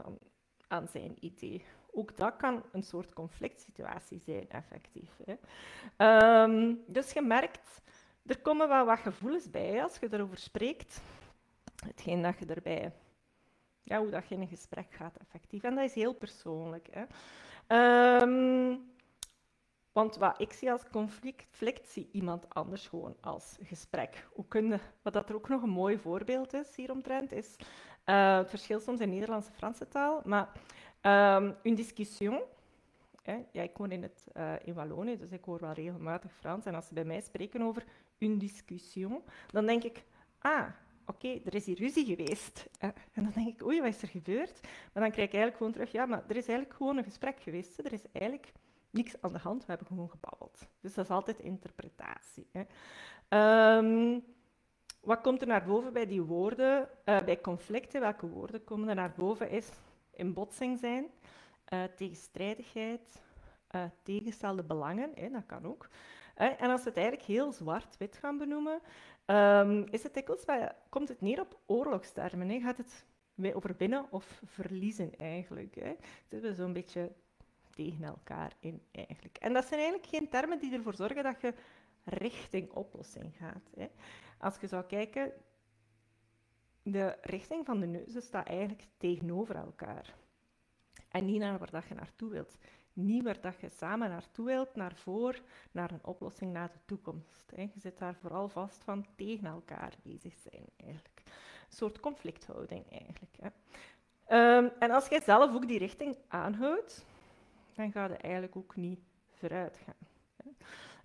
aan, 0.69 0.89
zijn 0.89 1.17
idee. 1.21 1.65
Ook 1.91 2.17
dat 2.17 2.37
kan 2.37 2.63
een 2.73 2.83
soort 2.83 3.13
conflict 3.13 3.61
situatie 3.61 4.21
zijn, 4.25 4.49
effectief. 4.49 5.11
Hè. 5.25 5.35
Um, 6.43 6.83
dus 6.87 7.13
je 7.13 7.23
merkt, 7.23 7.83
er 8.27 8.41
komen 8.41 8.69
wel 8.69 8.85
wat 8.85 8.99
gevoelens 8.99 9.51
bij 9.51 9.83
als 9.83 9.99
je 9.99 10.09
erover 10.11 10.39
spreekt. 10.39 11.01
Hetgeen 11.87 12.23
dat 12.23 12.39
je 12.39 12.47
erbij, 12.47 12.93
ja, 13.83 13.99
hoe 13.99 14.11
dat 14.11 14.29
je 14.29 14.35
in 14.35 14.41
een 14.41 14.49
gesprek 14.49 14.93
gaat, 14.93 15.17
effectief. 15.17 15.63
En 15.63 15.75
dat 15.75 15.85
is 15.85 15.95
heel 15.95 16.15
persoonlijk. 16.15 16.89
Hè. 16.91 17.05
Um, 18.23 18.91
want 19.93 20.17
wat 20.17 20.41
ik 20.41 20.53
zie 20.53 20.73
als 20.73 20.89
conflict, 20.91 21.89
zie 21.89 22.09
iemand 22.13 22.55
anders 22.55 22.89
gewoon 22.89 23.17
als 23.21 23.59
gesprek. 23.63 24.27
Hoe 24.33 24.47
kun 24.49 24.81
wat 25.03 25.13
dat 25.13 25.29
er 25.29 25.35
ook 25.35 25.49
nog 25.49 25.63
een 25.63 25.71
mooi 25.71 25.99
voorbeeld 25.99 26.53
is 26.53 26.77
hieromtrent, 26.77 27.33
is 27.33 27.57
uh, 28.07 28.37
het 28.37 28.51
verschil 28.51 28.81
soms 28.81 29.01
in 29.01 29.09
Nederlandse 29.09 29.51
en 29.51 29.57
Franse 29.57 29.89
taal. 29.89 30.23
Maar 30.25 30.49
um, 31.37 31.57
une 31.63 31.77
discussion, 31.77 32.41
hè, 33.23 33.45
ik 33.53 33.77
woon 33.77 33.91
in, 33.91 34.03
het, 34.03 34.27
uh, 34.37 34.53
in 34.65 34.75
Wallonië, 34.75 35.17
dus 35.17 35.31
ik 35.31 35.45
hoor 35.45 35.61
wel 35.61 35.73
regelmatig 35.73 36.33
Frans. 36.33 36.65
En 36.65 36.75
als 36.75 36.87
ze 36.87 36.95
bij 36.95 37.05
mij 37.05 37.21
spreken 37.21 37.63
over 37.63 37.85
une 38.19 38.37
discussion, 38.37 39.23
dan 39.51 39.67
denk 39.67 39.83
ik, 39.83 40.05
ah, 40.39 40.67
oké, 41.07 41.41
er 41.45 41.55
is 41.55 41.67
hier 41.67 41.79
ruzie 41.79 42.05
geweest. 42.05 42.69
En 42.79 42.95
dan 43.15 43.33
denk 43.35 43.49
ik, 43.49 43.65
oei, 43.65 43.81
wat 43.81 43.89
is 43.89 44.03
er 44.03 44.09
gebeurd? 44.09 44.61
Maar 44.63 45.03
dan 45.03 45.11
krijg 45.11 45.29
ik 45.29 45.35
eigenlijk 45.35 45.57
gewoon 45.57 45.73
terug, 45.73 45.93
ja, 45.93 46.07
maar 46.07 46.25
er 46.29 46.37
is 46.37 46.47
eigenlijk 46.47 46.77
gewoon 46.77 46.97
een 46.97 47.05
gesprek 47.05 47.41
geweest. 47.41 47.79
Er 47.79 47.93
is 47.93 48.03
eigenlijk 48.13 48.53
niks 48.91 49.15
aan 49.21 49.33
de 49.33 49.39
hand, 49.39 49.61
we 49.61 49.69
hebben 49.69 49.87
gewoon 49.87 50.11
gebabbeld. 50.11 50.69
Dus 50.81 50.95
dat 50.95 51.05
is 51.05 51.11
altijd 51.11 51.39
interpretatie. 51.39 52.49
Hè. 52.53 52.65
Um, 53.79 54.25
wat 55.01 55.21
komt 55.21 55.41
er 55.41 55.47
naar 55.47 55.65
boven 55.65 55.93
bij 55.93 56.07
die 56.07 56.23
woorden? 56.23 56.89
Uh, 57.05 57.21
bij 57.21 57.41
conflicten, 57.41 58.01
welke 58.01 58.29
woorden 58.29 58.65
komen 58.65 58.89
er 58.89 58.95
naar 58.95 59.15
boven? 59.17 59.51
Is 59.51 59.69
in 60.11 60.33
botsing 60.33 60.79
zijn, 60.79 61.07
uh, 61.73 61.83
tegenstrijdigheid, 61.97 63.23
tegenstelde 64.03 64.63
belangen, 64.63 65.11
hè, 65.15 65.31
dat 65.31 65.47
kan 65.47 65.67
ook. 65.67 65.89
En 66.35 66.71
als 66.71 66.83
we 66.83 66.89
het 66.89 66.99
eigenlijk 66.99 67.27
heel 67.27 67.53
zwart-wit 67.53 68.17
gaan 68.17 68.39
benoemen, 68.39 68.81
um, 69.27 69.87
is 69.91 70.03
het 70.03 70.15
dikwijls, 70.15 70.45
komt 70.89 71.09
het 71.09 71.21
neer 71.21 71.41
op 71.41 71.61
oorlogstermen. 71.67 72.49
Hè. 72.49 72.61
Gaat 72.61 72.77
het 72.77 73.07
over 73.55 73.75
winnen 73.79 74.07
of 74.11 74.41
verliezen 74.45 75.17
eigenlijk. 75.17 75.75
Hè. 75.75 75.95
Het 76.29 76.45
is 76.45 76.57
zo'n 76.57 76.73
beetje 76.73 77.13
tegen 77.71 78.05
elkaar 78.05 78.53
in 78.61 78.83
eigenlijk. 78.93 79.37
En 79.39 79.53
dat 79.53 79.65
zijn 79.65 79.81
eigenlijk 79.81 80.11
geen 80.11 80.29
termen 80.29 80.59
die 80.59 80.73
ervoor 80.73 80.95
zorgen 80.95 81.23
dat 81.23 81.41
je 81.41 81.55
richting 82.05 82.71
oplossing 82.71 83.37
gaat. 83.37 83.71
Hè. 83.77 83.91
Als 84.39 84.61
je 84.61 84.67
zou 84.67 84.85
kijken, 84.85 85.33
de 86.83 87.17
richting 87.21 87.67
van 87.67 87.81
de 87.81 87.87
neuzen 87.87 88.23
staat 88.23 88.47
eigenlijk 88.47 88.89
tegenover 88.97 89.57
elkaar. 89.57 90.15
En 91.09 91.25
niet 91.25 91.39
naar 91.39 91.59
waar 91.59 91.71
dat 91.71 91.85
je 91.89 91.95
naartoe 91.95 92.31
wilt. 92.31 92.59
Niet 92.93 93.23
waar 93.23 93.41
dat 93.41 93.61
je 93.61 93.69
samen 93.69 94.09
naartoe 94.09 94.47
wilt, 94.47 94.75
naar 94.75 94.95
voor, 94.95 95.41
naar 95.73 95.91
een 95.91 96.05
oplossing 96.05 96.53
naar 96.53 96.71
de 96.73 96.79
toekomst. 96.85 97.53
Hè. 97.55 97.63
Je 97.63 97.81
zit 97.81 97.99
daar 97.99 98.15
vooral 98.15 98.49
vast 98.49 98.85
van 98.85 99.07
tegen 99.17 99.47
elkaar 99.47 99.95
bezig 100.03 100.35
zijn 100.37 100.65
eigenlijk. 100.77 101.23
Een 101.25 101.77
soort 101.77 102.01
conflicthouding 102.01 102.91
eigenlijk. 102.91 103.37
Hè. 103.41 103.49
Um, 104.57 104.71
en 104.79 104.91
als 104.91 105.09
jij 105.09 105.21
zelf 105.21 105.55
ook 105.55 105.69
die 105.69 105.79
richting 105.79 106.17
aanhoudt, 106.29 107.05
dan 107.75 107.93
ga 107.93 108.05
je 108.05 108.17
eigenlijk 108.17 108.57
ook 108.57 108.77
niet 108.77 109.01
vooruit 109.31 109.79
gaan. 109.85 110.11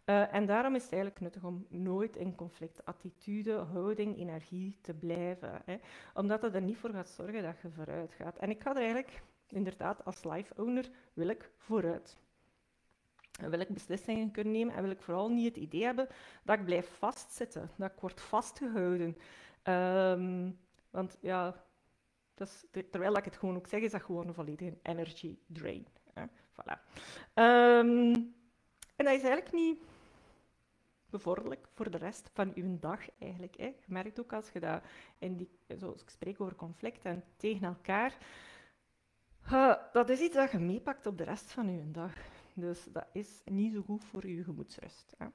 Uh, 0.09 0.33
en 0.33 0.45
daarom 0.45 0.75
is 0.75 0.83
het 0.83 0.91
eigenlijk 0.91 1.21
nuttig 1.21 1.43
om 1.43 1.65
nooit 1.69 2.15
in 2.15 2.35
conflictattitude, 2.35 3.53
houding, 3.53 4.17
energie 4.17 4.77
te 4.81 4.93
blijven. 4.93 5.61
Hè? 5.65 5.77
Omdat 6.13 6.41
dat 6.41 6.55
er 6.55 6.61
niet 6.61 6.77
voor 6.77 6.89
gaat 6.89 7.09
zorgen 7.09 7.43
dat 7.43 7.61
je 7.61 7.69
vooruit 7.69 8.13
gaat. 8.13 8.37
En 8.37 8.49
ik 8.49 8.61
ga 8.61 8.69
er 8.69 8.77
eigenlijk, 8.77 9.21
inderdaad, 9.51 10.05
als 10.05 10.23
life 10.23 10.53
owner, 10.57 10.89
wil 11.13 11.27
ik 11.27 11.51
vooruit. 11.57 12.17
En 13.39 13.49
wil 13.49 13.59
ik 13.59 13.73
beslissingen 13.73 14.31
kunnen 14.31 14.53
nemen 14.53 14.75
en 14.75 14.81
wil 14.81 14.91
ik 14.91 15.01
vooral 15.01 15.29
niet 15.29 15.45
het 15.45 15.63
idee 15.63 15.83
hebben 15.83 16.07
dat 16.43 16.59
ik 16.59 16.65
blijf 16.65 16.97
vastzitten, 16.97 17.69
dat 17.75 17.91
ik 17.91 17.99
word 17.99 18.21
vastgehouden. 18.21 19.17
Um, 19.63 20.59
want 20.89 21.17
ja, 21.21 21.65
is, 22.35 22.65
terwijl 22.91 23.17
ik 23.17 23.25
het 23.25 23.37
gewoon 23.37 23.55
ook 23.55 23.67
zeg, 23.67 23.81
is 23.81 23.91
dat 23.91 24.01
gewoon 24.01 24.27
een 24.27 24.33
volledige 24.33 24.77
energy 24.81 25.37
drain. 25.45 25.87
Voilà. 26.51 26.79
Um, 27.33 28.35
en 28.95 29.05
dat 29.05 29.13
is 29.13 29.21
eigenlijk 29.21 29.51
niet 29.51 29.81
bevorderlijk 31.09 31.67
voor 31.73 31.91
de 31.91 31.97
rest 31.97 32.29
van 32.33 32.51
uw 32.55 32.79
dag 32.79 32.99
eigenlijk. 33.19 33.57
Hè. 33.57 33.65
Je 33.65 33.85
merkt 33.87 34.19
ook 34.19 34.33
als 34.33 34.49
je 34.49 34.59
dat 34.59 34.83
in 35.17 35.37
die, 35.37 35.49
zoals 35.77 36.01
ik 36.01 36.09
spreek 36.09 36.41
over 36.41 36.55
conflict 36.55 37.05
en 37.05 37.23
tegen 37.37 37.67
elkaar, 37.67 38.17
dat 39.91 40.09
is 40.09 40.19
iets 40.19 40.35
dat 40.35 40.51
je 40.51 40.59
meepakt 40.59 41.05
op 41.05 41.17
de 41.17 41.23
rest 41.23 41.51
van 41.51 41.67
uw 41.67 41.91
dag. 41.91 42.13
Dus 42.53 42.83
dat 42.83 43.05
is 43.11 43.41
niet 43.45 43.73
zo 43.73 43.81
goed 43.81 44.05
voor 44.05 44.27
je 44.27 44.43
gemoedsrust. 44.43 45.15
Hè. 45.17 45.27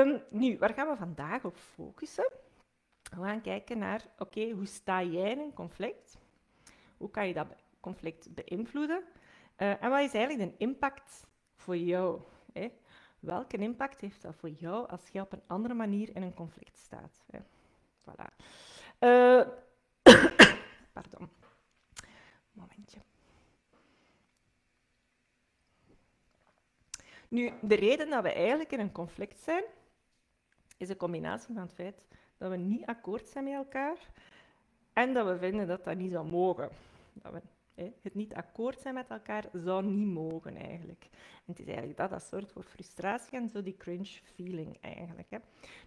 Um, 0.00 0.22
nu, 0.30 0.58
waar 0.58 0.74
gaan 0.74 0.88
we 0.88 0.96
vandaag 0.96 1.44
op 1.44 1.56
focussen? 1.56 2.32
We 3.02 3.24
gaan 3.24 3.40
kijken 3.40 3.78
naar, 3.78 4.04
oké, 4.18 4.50
hoe 4.50 4.66
sta 4.66 5.02
jij 5.02 5.30
in 5.30 5.38
een 5.38 5.54
conflict? 5.54 6.18
Hoe 6.96 7.10
kan 7.10 7.26
je 7.26 7.34
dat 7.34 7.46
conflict 7.80 8.34
beïnvloeden? 8.34 9.02
Uh, 9.58 9.82
en 9.82 9.90
wat 9.90 10.00
is 10.00 10.14
eigenlijk 10.14 10.50
de 10.50 10.64
impact 10.64 11.26
voor 11.56 11.76
jou? 11.76 12.20
Hè? 12.52 12.72
Welke 13.20 13.56
impact 13.56 14.00
heeft 14.00 14.22
dat 14.22 14.34
voor 14.34 14.50
jou 14.50 14.88
als 14.88 15.08
je 15.08 15.20
op 15.20 15.32
een 15.32 15.42
andere 15.46 15.74
manier 15.74 16.16
in 16.16 16.22
een 16.22 16.34
conflict 16.34 16.78
staat? 16.78 17.24
Hè? 17.30 17.38
Voilà. 18.00 18.36
Uh, 19.00 19.48
pardon. 20.92 21.41
Momentje. 22.52 22.98
Nu, 27.28 27.52
de 27.62 27.74
reden 27.74 28.10
dat 28.10 28.22
we 28.22 28.32
eigenlijk 28.32 28.72
in 28.72 28.80
een 28.80 28.92
conflict 28.92 29.38
zijn, 29.38 29.64
is 30.76 30.88
een 30.88 30.96
combinatie 30.96 31.54
van 31.54 31.62
het 31.62 31.72
feit 31.72 32.02
dat 32.38 32.50
we 32.50 32.56
niet 32.56 32.86
akkoord 32.86 33.28
zijn 33.28 33.44
met 33.44 33.54
elkaar 33.54 33.96
en 34.92 35.14
dat 35.14 35.26
we 35.26 35.38
vinden 35.38 35.66
dat 35.66 35.84
dat 35.84 35.96
niet 35.96 36.10
zou 36.10 36.30
mogen. 36.30 36.68
Dat 37.12 37.32
we 37.32 37.40
het 38.02 38.14
niet 38.14 38.34
akkoord 38.34 38.80
zijn 38.80 38.94
met 38.94 39.10
elkaar 39.10 39.44
zou 39.52 39.84
niet 39.84 40.06
mogen 40.06 40.56
eigenlijk. 40.56 41.08
En 41.12 41.52
het 41.52 41.58
is 41.58 41.66
eigenlijk 41.66 41.96
dat 41.96 42.10
dat 42.10 42.22
zorgt 42.22 42.52
voor 42.52 42.62
frustratie 42.62 43.38
en 43.38 43.48
zo 43.48 43.62
die 43.62 43.76
cringe 43.76 44.20
feeling 44.34 44.80
eigenlijk. 44.80 45.30
Hè. 45.30 45.38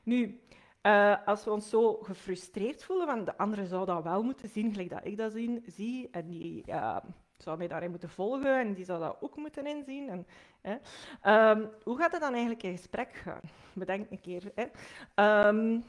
Nu, 0.03 0.39
uh, 0.85 1.15
als 1.25 1.43
we 1.43 1.51
ons 1.51 1.69
zo 1.69 1.93
gefrustreerd 1.93 2.83
voelen, 2.83 3.07
want 3.07 3.25
de 3.25 3.37
andere 3.37 3.65
zou 3.65 3.85
dat 3.85 4.03
wel 4.03 4.23
moeten 4.23 4.49
zien, 4.49 4.71
gelijk 4.71 4.89
dat 4.89 5.05
ik 5.05 5.17
dat 5.17 5.31
zien, 5.31 5.63
zie, 5.67 6.07
en 6.11 6.27
die 6.27 6.63
zou 7.37 7.57
mij 7.57 7.67
daarin 7.67 7.89
moeten 7.89 8.09
volgen 8.09 8.59
en 8.59 8.73
die 8.73 8.85
zou 8.85 8.99
dat 8.99 9.17
ook 9.19 9.35
moeten 9.35 9.65
inzien. 9.65 10.09
En. 10.09 10.25
Um, 11.33 11.69
hoe 11.83 11.97
gaat 11.97 12.11
het 12.11 12.21
dan 12.21 12.31
eigenlijk 12.31 12.63
in 12.63 12.77
gesprek 12.77 13.13
gaan? 13.13 13.41
Bedenk 13.73 14.11
een 14.11 14.21
keer. 14.21 14.51
Hè. 14.55 14.65
Um, 15.47 15.83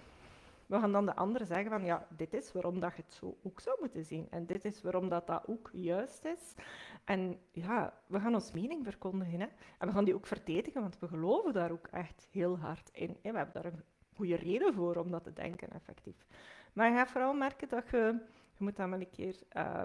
we 0.67 0.79
gaan 0.79 0.93
dan 0.93 1.07
de 1.07 1.17
andere 1.17 1.45
zeggen 1.45 1.71
van 1.71 1.85
ja, 1.85 2.07
dit 2.17 2.35
is 2.35 2.53
waarom 2.53 2.81
dat 2.81 2.97
je 2.97 3.03
het 3.03 3.15
zo 3.15 3.37
ook 3.43 3.61
zou 3.61 3.77
moeten 3.81 4.05
zien. 4.05 4.27
En 4.31 4.47
dit 4.47 4.65
is 4.65 4.83
waarom 4.83 5.09
dat, 5.09 5.27
dat 5.27 5.43
ook 5.47 5.71
juist 5.73 6.25
is. 6.25 6.55
En 7.05 7.39
ja, 7.53 7.93
we 8.07 8.21
gaan 8.21 8.35
ons 8.35 8.53
mening 8.53 8.85
verkondigen. 8.85 9.41
Hè. 9.41 9.47
En 9.79 9.87
we 9.89 9.93
gaan 9.93 10.05
die 10.05 10.15
ook 10.15 10.27
verdedigen, 10.27 10.81
want 10.81 10.99
we 10.99 11.09
geloven 11.09 11.53
daar 11.53 11.71
ook 11.71 11.87
echt 11.87 12.29
heel 12.31 12.59
hard 12.59 12.91
in. 12.93 13.17
Hè. 13.23 13.31
We 13.31 13.37
hebben 13.37 13.63
daar 13.63 13.73
een 13.73 13.83
goede 14.17 14.37
reden 14.37 14.75
voor 14.75 14.97
om 14.97 15.11
dat 15.11 15.23
te 15.23 15.33
denken, 15.33 15.71
effectief. 15.71 16.27
Maar 16.73 16.89
je 16.89 16.97
gaat 16.97 17.11
vooral 17.11 17.35
merken 17.35 17.69
dat 17.69 17.91
je, 17.91 18.19
je 18.57 18.65
moet 18.65 18.77
dan 18.77 18.91
wel 18.91 19.01
een 19.01 19.11
keer 19.11 19.37
uh, 19.57 19.83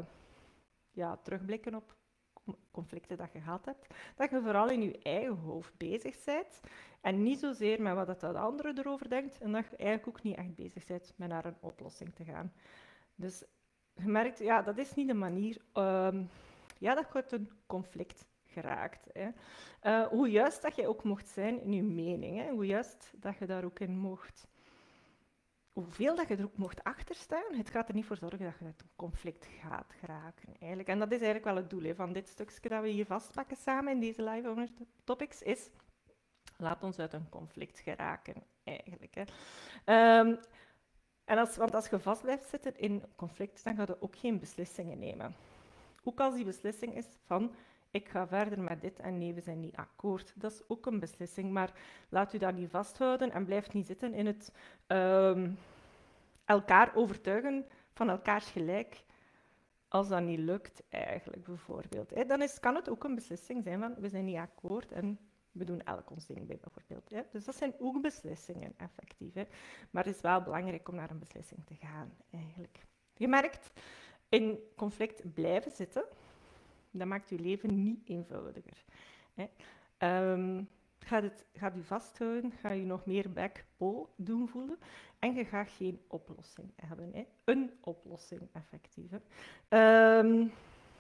ja, 0.92 1.18
terugblikken 1.18 1.76
op 1.76 1.96
conflicten 2.72 3.18
dat 3.18 3.32
je 3.34 3.42
gehad 3.42 3.66
hebt, 3.66 3.88
dat 4.16 4.30
je 4.30 4.42
vooral 4.42 4.70
in 4.70 4.82
je 4.82 4.98
eigen 5.02 5.36
hoofd 5.36 5.78
bezig 5.78 6.24
bent 6.24 6.60
en 7.02 7.24
niet 7.24 7.40
zozeer 7.40 7.82
met 7.82 7.96
wat 7.96 8.20
de 8.20 8.38
andere 8.38 8.74
erover 8.76 9.10
denkt 9.10 9.38
en 9.38 9.52
dat 9.52 9.70
je 9.70 9.76
eigenlijk 9.76 10.08
ook 10.08 10.24
niet 10.24 10.38
echt 10.38 10.56
bezig 10.56 10.86
bent 10.86 11.14
met 11.16 11.30
naar 11.30 11.46
een 11.46 11.58
oplossing 11.60 12.16
te 12.16 12.24
gaan. 12.24 12.54
Dus 13.16 13.44
je 13.94 14.08
merkt, 14.08 14.40
ja, 14.40 14.62
dat 14.62 14.78
is 14.78 14.94
niet 14.94 15.08
de 15.08 15.14
manier 15.14 15.62
um, 15.74 16.30
ja, 16.78 16.96
dat 16.96 17.16
uit 17.16 17.32
een 17.32 17.50
conflict 17.66 18.26
geraakt. 18.52 19.08
Hè. 19.14 19.30
Uh, 19.84 20.08
hoe 20.08 20.30
juist 20.30 20.62
dat 20.62 20.76
je 20.76 20.88
ook 20.88 21.04
mocht 21.04 21.28
zijn 21.28 21.62
in 21.62 21.74
je 21.74 21.84
mening, 21.84 22.38
hè. 22.38 22.50
hoe 22.50 22.66
juist 22.66 23.14
dat 23.16 23.38
je 23.38 23.46
daar 23.46 23.64
ook 23.64 23.80
in 23.80 23.98
mocht 23.98 24.48
hoeveel 25.74 26.16
dat 26.16 26.28
je 26.28 26.36
er 26.36 26.44
ook 26.44 26.58
mocht 26.58 26.84
achter 26.84 27.16
staan, 27.16 27.56
het 27.56 27.70
gaat 27.70 27.88
er 27.88 27.96
niet 27.96 28.06
voor 28.06 28.18
zorgen 28.18 28.40
dat 28.40 28.60
je 28.60 28.66
uit 28.66 28.82
een 28.82 28.90
conflict 28.96 29.46
gaat 29.46 29.94
geraken. 30.00 30.50
Eigenlijk. 30.60 30.90
En 30.90 31.00
dat 31.00 31.12
is 31.12 31.22
eigenlijk 31.22 31.46
wel 31.46 31.56
het 31.56 31.70
doel 31.70 31.84
hè, 31.84 31.96
van 31.96 32.14
dit 32.14 32.28
stukje 32.28 32.70
dat 32.70 32.82
we 32.82 32.90
hier 32.90 33.06
vastpakken 33.06 33.58
samen 33.58 33.94
in 33.94 34.00
deze 34.00 34.24
live 34.24 34.50
owner 34.50 34.70
topics, 35.04 35.42
is 35.42 35.70
laat 36.58 36.84
ons 36.84 37.00
uit 37.00 37.14
een 37.14 37.30
conflict 37.30 37.80
geraken, 37.80 38.44
eigenlijk. 38.64 39.16
Hè. 39.16 40.20
Um, 40.20 40.40
en 41.26 41.38
als, 41.38 41.56
want 41.56 41.76
als 41.76 41.88
je 41.88 42.00
vast 42.00 42.22
blijft 42.22 42.50
zitten 42.50 42.78
in 42.78 43.04
conflict, 43.16 43.64
dan 43.64 43.76
ga 43.76 43.84
je 43.88 44.02
ook 44.02 44.16
geen 44.16 44.40
beslissingen 44.40 45.00
nemen. 45.00 45.36
Ook 46.04 46.20
als 46.20 46.36
die 46.36 46.46
beslissing 46.46 46.96
is 46.96 47.06
van 47.24 47.52
ik 47.92 48.10
ga 48.10 48.28
verder 48.28 48.60
met 48.60 48.82
dit 48.82 49.00
en 49.00 49.18
nee, 49.18 49.34
we 49.34 49.42
zijn 49.42 49.60
niet 49.60 49.76
akkoord. 49.76 50.34
Dat 50.36 50.52
is 50.52 50.62
ook 50.68 50.86
een 50.86 51.00
beslissing, 51.00 51.52
maar 51.52 51.74
laat 52.10 52.34
u 52.34 52.38
daar 52.38 52.54
niet 52.54 52.70
vasthouden 52.70 53.32
en 53.32 53.46
blijf 53.46 53.74
niet 53.74 53.88
zitten 53.88 54.14
in 54.14 54.26
het 54.26 54.54
um, 54.88 55.58
elkaar 56.46 56.96
overtuigen 56.96 57.66
van 57.94 58.10
elkaars 58.10 58.50
gelijk. 58.50 59.04
Als 59.88 60.08
dat 60.08 60.22
niet 60.22 60.40
lukt, 60.40 60.84
eigenlijk 60.90 61.44
bijvoorbeeld. 61.44 62.28
Dan 62.28 62.42
is, 62.42 62.60
kan 62.60 62.76
het 62.76 62.90
ook 62.90 63.04
een 63.04 63.16
beslissing 63.16 63.64
zijn 63.64 63.80
van 63.80 63.96
we 63.98 64.10
zijn 64.10 64.26
niet 64.26 64.38
akkoord 64.38 64.92
en 64.92 65.20
we 65.52 65.64
doen 65.64 65.84
elk 65.84 66.12
ons 66.12 66.26
ding 66.26 66.48
bij, 66.48 66.60
bijvoorbeeld. 66.62 67.32
Dus 67.32 67.46
dat 67.46 67.56
zijn 67.56 67.74
ook 67.80 68.02
beslissingen, 68.02 68.74
effectief. 68.78 69.34
Maar 69.90 70.04
het 70.04 70.16
is 70.16 70.22
wel 70.22 70.42
belangrijk 70.42 70.88
om 70.88 70.96
naar 70.96 71.10
een 71.10 71.20
beslissing 71.20 71.66
te 71.66 71.76
gaan, 71.76 72.14
eigenlijk. 72.32 72.86
Je 73.16 73.28
merkt, 73.28 73.72
in 74.30 74.60
conflict 74.76 75.34
blijven 75.34 75.72
zitten, 75.72 76.06
dat 76.92 77.08
maakt 77.08 77.30
je 77.30 77.40
leven 77.40 77.84
niet 77.84 78.02
eenvoudiger. 78.06 78.84
Hè. 79.34 79.48
Gaat, 81.06 81.24
het, 81.24 81.46
gaat 81.54 81.76
u 81.76 81.84
vasthouden, 81.84 82.52
ga 82.52 82.72
je 82.72 82.86
nog 82.86 83.06
meer 83.06 83.32
backpole 83.32 84.08
doen 84.16 84.48
voelen 84.48 84.78
en 85.20 85.34
je 85.34 85.46
gaat 85.46 85.70
geen 85.70 86.02
oplossing 86.08 86.72
hebben. 86.76 87.12
Hè. 87.14 87.26
Een 87.44 87.72
oplossing, 87.82 88.42
effectief. 88.54 89.12
Um, 89.70 90.52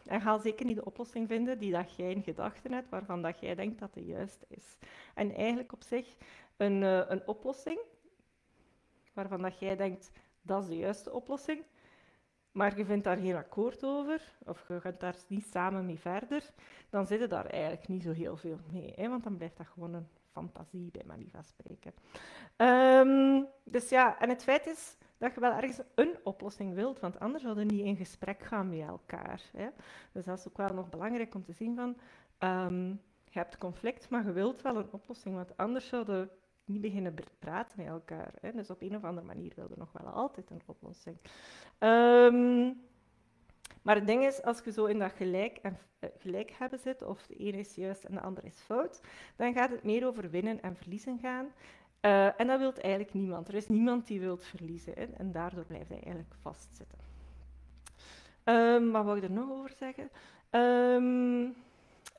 en 0.05 0.21
ga 0.21 0.37
zeker 0.37 0.65
niet 0.65 0.75
de 0.75 0.85
oplossing 0.85 1.27
vinden 1.27 1.59
die 1.59 1.71
dat 1.71 1.95
jij 1.95 2.11
in 2.11 2.23
gedachten 2.23 2.71
hebt, 2.71 2.89
waarvan 2.89 3.21
dat 3.21 3.39
jij 3.39 3.55
denkt 3.55 3.79
dat 3.79 3.93
de 3.93 4.05
juiste 4.05 4.45
is. 4.47 4.77
En 5.13 5.35
eigenlijk 5.35 5.73
op 5.73 5.83
zich 5.83 6.15
een, 6.57 6.81
uh, 6.81 7.01
een 7.07 7.27
oplossing 7.27 7.79
waarvan 9.13 9.41
dat 9.41 9.59
jij 9.59 9.75
denkt 9.75 10.11
dat 10.41 10.63
is 10.63 10.69
de 10.69 10.77
juiste 10.77 11.11
oplossing, 11.11 11.63
maar 12.51 12.77
je 12.77 12.85
vindt 12.85 13.03
daar 13.03 13.17
geen 13.17 13.35
akkoord 13.35 13.83
over, 13.83 14.21
of 14.45 14.67
je 14.67 14.81
gaat 14.81 14.99
daar 14.99 15.15
niet 15.27 15.45
samen 15.45 15.85
mee 15.85 15.99
verder, 15.99 16.51
dan 16.89 17.07
zit 17.07 17.19
je 17.19 17.27
daar 17.27 17.45
eigenlijk 17.45 17.87
niet 17.87 18.03
zo 18.03 18.11
heel 18.11 18.37
veel 18.37 18.57
mee. 18.71 18.93
Hè? 18.95 19.09
Want 19.09 19.23
dan 19.23 19.37
blijft 19.37 19.57
dat 19.57 19.67
gewoon 19.67 19.93
een 19.93 20.07
fantasie, 20.31 20.91
bij 20.91 21.03
manier 21.05 21.29
van 21.29 21.43
spreken. 21.43 21.93
Um, 22.57 23.47
dus 23.63 23.89
ja, 23.89 24.19
en 24.19 24.29
het 24.29 24.43
feit 24.43 24.67
is 24.67 24.97
dat 25.17 25.33
je 25.33 25.39
wel 25.39 25.51
ergens 25.51 25.81
een 25.95 26.15
oplossing 26.23 26.73
wilt, 26.73 26.99
want 26.99 27.19
anders 27.19 27.43
zouden 27.43 27.67
niet 27.67 27.85
in 27.85 27.95
gesprek 27.95 28.43
gaan 28.43 28.69
met 28.69 28.79
elkaar. 28.79 29.41
Hè? 29.57 29.67
Dus 30.11 30.25
dat 30.25 30.37
is 30.37 30.47
ook 30.47 30.57
wel 30.57 30.73
nog 30.73 30.89
belangrijk 30.89 31.35
om 31.35 31.43
te 31.43 31.53
zien 31.53 31.75
van... 31.75 31.97
Um, 32.49 33.01
je 33.31 33.39
hebt 33.39 33.57
conflict, 33.57 34.09
maar 34.09 34.25
je 34.25 34.31
wilt 34.31 34.61
wel 34.61 34.75
een 34.75 34.91
oplossing, 34.91 35.35
want 35.35 35.57
anders 35.57 35.87
zouden 35.87 36.29
niet 36.65 36.81
beginnen 36.81 37.15
praten 37.39 37.77
met 37.77 37.87
elkaar. 37.87 38.33
Hè. 38.41 38.51
Dus 38.51 38.69
op 38.69 38.81
een 38.81 38.95
of 38.95 39.03
andere 39.03 39.27
manier 39.27 39.51
wilde 39.55 39.75
nog 39.77 39.91
wel 39.91 40.11
altijd 40.11 40.49
een 40.49 40.61
oplossing. 40.65 41.17
Um, 41.79 42.81
maar 43.81 43.95
het 43.95 44.07
ding 44.07 44.25
is, 44.25 44.43
als 44.43 44.61
je 44.63 44.71
zo 44.71 44.85
in 44.85 44.99
dat 44.99 45.11
gelijk, 45.11 45.57
en, 45.57 45.77
uh, 45.99 46.09
gelijk 46.17 46.51
hebben 46.51 46.79
zit, 46.79 47.01
of 47.01 47.27
de 47.27 47.35
ene 47.35 47.57
is 47.57 47.75
juist 47.75 48.03
en 48.03 48.13
de 48.13 48.21
andere 48.21 48.47
is 48.47 48.59
fout, 48.59 49.01
dan 49.35 49.53
gaat 49.53 49.69
het 49.69 49.83
meer 49.83 50.07
over 50.07 50.29
winnen 50.29 50.61
en 50.61 50.75
verliezen 50.75 51.19
gaan. 51.19 51.45
Uh, 52.01 52.39
en 52.39 52.47
dat 52.47 52.59
wil 52.59 52.73
eigenlijk 52.73 53.13
niemand. 53.13 53.47
Er 53.47 53.53
is 53.53 53.67
niemand 53.67 54.07
die 54.07 54.19
wil 54.19 54.37
verliezen. 54.37 54.93
Hè, 54.93 55.05
en 55.05 55.31
daardoor 55.31 55.65
blijft 55.65 55.89
hij 55.89 55.99
eigenlijk 56.03 56.33
vastzitten. 56.39 56.97
Um, 58.43 58.91
wat 58.91 59.05
wil 59.05 59.15
ik 59.15 59.23
er 59.23 59.31
nog 59.31 59.49
over 59.49 59.71
zeggen? 59.77 60.09
Um, 60.51 61.55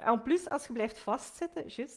en 0.04 0.22
plus, 0.22 0.48
als 0.48 0.66
je 0.66 0.72
blijft 0.72 0.98
vastzitten, 0.98 1.88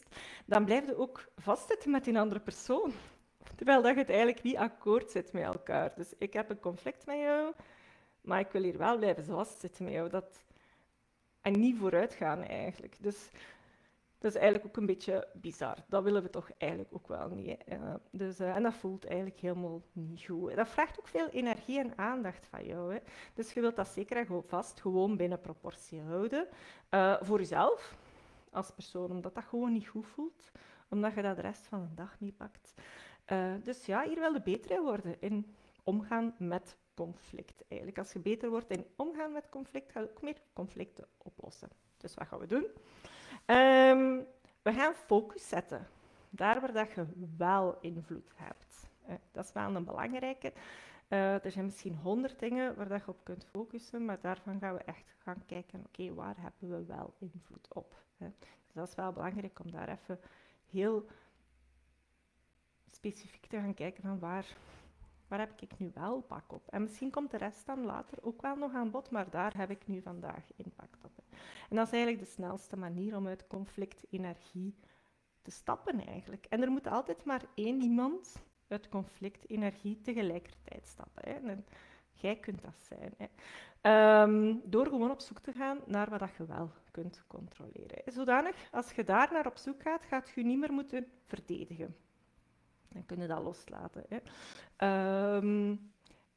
dan 0.46 0.64
blijf 0.64 0.86
je 0.86 0.96
ook 0.96 1.24
vastzitten 1.36 1.90
met 1.90 2.04
die 2.04 2.18
andere 2.18 2.40
persoon. 2.40 2.92
Terwijl 3.56 3.82
dat 3.82 3.94
je 3.94 4.00
het 4.00 4.08
eigenlijk 4.08 4.42
niet 4.42 4.56
akkoord 4.56 5.10
zit 5.10 5.32
met 5.32 5.42
elkaar. 5.42 5.92
Dus 5.96 6.12
ik 6.18 6.32
heb 6.32 6.50
een 6.50 6.60
conflict 6.60 7.06
met 7.06 7.16
jou, 7.16 7.52
maar 8.20 8.40
ik 8.40 8.50
wil 8.50 8.62
hier 8.62 8.78
wel 8.78 8.96
blijven 8.96 9.24
vastzitten 9.24 9.84
met 9.84 9.92
jou. 9.92 10.08
Dat... 10.08 10.44
En 11.40 11.60
niet 11.60 11.78
vooruit 11.78 12.14
gaan 12.14 12.42
eigenlijk. 12.42 12.96
Dus 13.00 13.28
dat 14.18 14.30
is 14.30 14.40
eigenlijk 14.40 14.66
ook 14.66 14.76
een 14.76 14.86
beetje 14.86 15.28
bizar. 15.34 15.76
Dat 15.88 16.02
willen 16.02 16.22
we 16.22 16.30
toch 16.30 16.50
eigenlijk 16.58 16.94
ook 16.94 17.08
wel 17.08 17.28
niet. 17.28 17.56
dus, 18.10 18.40
uh, 18.40 18.56
en 18.56 18.62
dat 18.62 18.74
voelt 18.74 19.06
eigenlijk 19.06 19.40
helemaal 19.40 19.82
niet 19.92 20.24
goed. 20.24 20.56
Dat 20.56 20.68
vraagt 20.68 20.98
ook 20.98 21.08
veel 21.08 21.28
energie 21.28 21.78
en 21.78 21.98
aandacht 21.98 22.46
van 22.46 22.64
jou. 22.64 22.94
Hè. 22.94 22.98
Dus 23.34 23.52
je 23.52 23.60
wilt 23.60 23.76
dat 23.76 23.88
zeker 23.88 24.16
en 24.16 24.44
vast 24.46 24.80
gewoon 24.80 25.16
binnen 25.16 25.40
proportie 25.40 26.00
houden. 26.00 26.48
Uh, 26.90 27.16
voor 27.20 27.38
jezelf, 27.38 27.96
als 28.50 28.70
persoon, 28.70 29.10
omdat 29.10 29.34
dat 29.34 29.44
gewoon 29.44 29.72
niet 29.72 29.88
goed 29.88 30.06
voelt. 30.06 30.50
Omdat 30.88 31.14
je 31.14 31.22
dat 31.22 31.36
de 31.36 31.42
rest 31.42 31.66
van 31.66 31.80
de 31.80 31.94
dag 31.94 32.20
niet 32.20 32.36
pakt. 32.36 32.74
Dus 33.62 33.86
ja, 33.86 34.02
hier 34.02 34.20
wil 34.20 34.32
je 34.32 34.42
beter 34.42 34.70
in 34.70 34.82
worden 34.82 35.20
in 35.20 35.54
omgaan 35.84 36.34
met 36.38 36.76
conflict. 36.94 37.64
Eigenlijk. 37.68 37.98
Als 37.98 38.12
je 38.12 38.18
beter 38.18 38.50
wordt 38.50 38.70
in 38.70 38.86
omgaan 38.96 39.32
met 39.32 39.48
conflict, 39.48 39.92
ga 39.92 40.00
je 40.00 40.10
ook 40.10 40.22
meer 40.22 40.40
conflicten 40.52 41.06
oplossen. 41.18 41.68
Dus 41.96 42.14
wat 42.14 42.26
gaan 42.26 42.38
we 42.38 42.46
doen? 42.46 42.66
Um, 43.46 44.26
we 44.62 44.72
gaan 44.72 44.94
focus 44.94 45.48
zetten. 45.48 45.86
Daar 46.30 46.60
waar 46.60 46.72
dat 46.72 46.92
je 46.92 47.06
wel 47.36 47.78
invloed 47.80 48.32
hebt. 48.34 48.88
Uh, 49.08 49.14
dat 49.32 49.44
is 49.44 49.52
wel 49.52 49.74
een 49.74 49.84
belangrijke. 49.84 50.52
Uh, 51.08 51.44
er 51.44 51.50
zijn 51.50 51.64
misschien 51.64 51.94
honderd 51.94 52.38
dingen 52.38 52.76
waar 52.76 52.88
dat 52.88 53.00
je 53.04 53.08
op 53.08 53.24
kunt 53.24 53.46
focussen, 53.50 54.04
maar 54.04 54.20
daarvan 54.20 54.58
gaan 54.58 54.74
we 54.74 54.80
echt 54.80 55.14
gaan 55.18 55.42
kijken, 55.46 55.84
oké, 55.86 56.14
waar 56.14 56.34
hebben 56.38 56.70
we 56.78 56.84
wel 56.84 57.14
invloed 57.18 57.74
op? 57.74 57.94
Hè? 58.16 58.26
Dus 58.38 58.74
dat 58.74 58.88
is 58.88 58.94
wel 58.94 59.12
belangrijk 59.12 59.58
om 59.64 59.70
daar 59.70 59.88
even 59.88 60.20
heel 60.70 61.06
specifiek 62.90 63.46
te 63.46 63.56
gaan 63.56 63.74
kijken 63.74 64.02
van 64.02 64.18
waar, 64.18 64.56
waar 65.28 65.38
heb 65.38 65.60
ik 65.60 65.78
nu 65.78 65.90
wel 65.94 66.20
pak 66.20 66.52
op? 66.52 66.68
En 66.68 66.82
misschien 66.82 67.10
komt 67.10 67.30
de 67.30 67.36
rest 67.36 67.66
dan 67.66 67.84
later 67.84 68.18
ook 68.22 68.42
wel 68.42 68.56
nog 68.56 68.74
aan 68.74 68.90
bod, 68.90 69.10
maar 69.10 69.30
daar 69.30 69.56
heb 69.56 69.70
ik 69.70 69.86
nu 69.86 70.02
vandaag 70.02 70.44
impact 70.56 71.04
op. 71.04 71.24
En 71.68 71.76
dat 71.76 71.86
is 71.86 71.92
eigenlijk 71.92 72.24
de 72.24 72.30
snelste 72.30 72.76
manier 72.76 73.16
om 73.16 73.26
uit 73.26 73.46
conflict-energie 73.46 74.74
te 75.42 75.50
stappen 75.50 76.06
eigenlijk. 76.06 76.46
En 76.48 76.62
er 76.62 76.70
moet 76.70 76.86
altijd 76.86 77.24
maar 77.24 77.42
één 77.54 77.82
iemand 77.82 78.42
uit 78.68 78.88
conflict-energie 78.88 80.00
tegelijkertijd 80.00 80.86
stappen. 80.86 81.22
Hè. 81.24 81.50
En 81.50 81.66
jij 82.12 82.36
kunt 82.36 82.62
dat 82.62 82.78
zijn. 82.78 83.14
Hè. 83.16 83.26
Ehm, 83.80 84.54
door 84.64 84.86
gewoon 84.86 85.10
op 85.10 85.20
zoek 85.20 85.38
te 85.38 85.52
gaan 85.52 85.78
naar 85.86 86.18
wat 86.18 86.30
je 86.38 86.46
wel 86.46 86.70
kunt 86.90 87.24
controleren. 87.26 88.12
Zodanig, 88.12 88.68
als 88.70 88.92
je 88.92 89.04
daar 89.04 89.32
naar 89.32 89.46
op 89.46 89.56
zoek 89.56 89.82
gaat, 89.82 90.04
gaat 90.04 90.30
je 90.34 90.44
niet 90.44 90.58
meer 90.58 90.72
moeten 90.72 91.06
verdedigen. 91.24 91.96
Dan 92.88 93.06
kun 93.06 93.20
je 93.20 93.26
dat 93.26 93.42
loslaten. 93.42 94.04
Hè. 94.08 94.18
Ehm, 94.76 95.76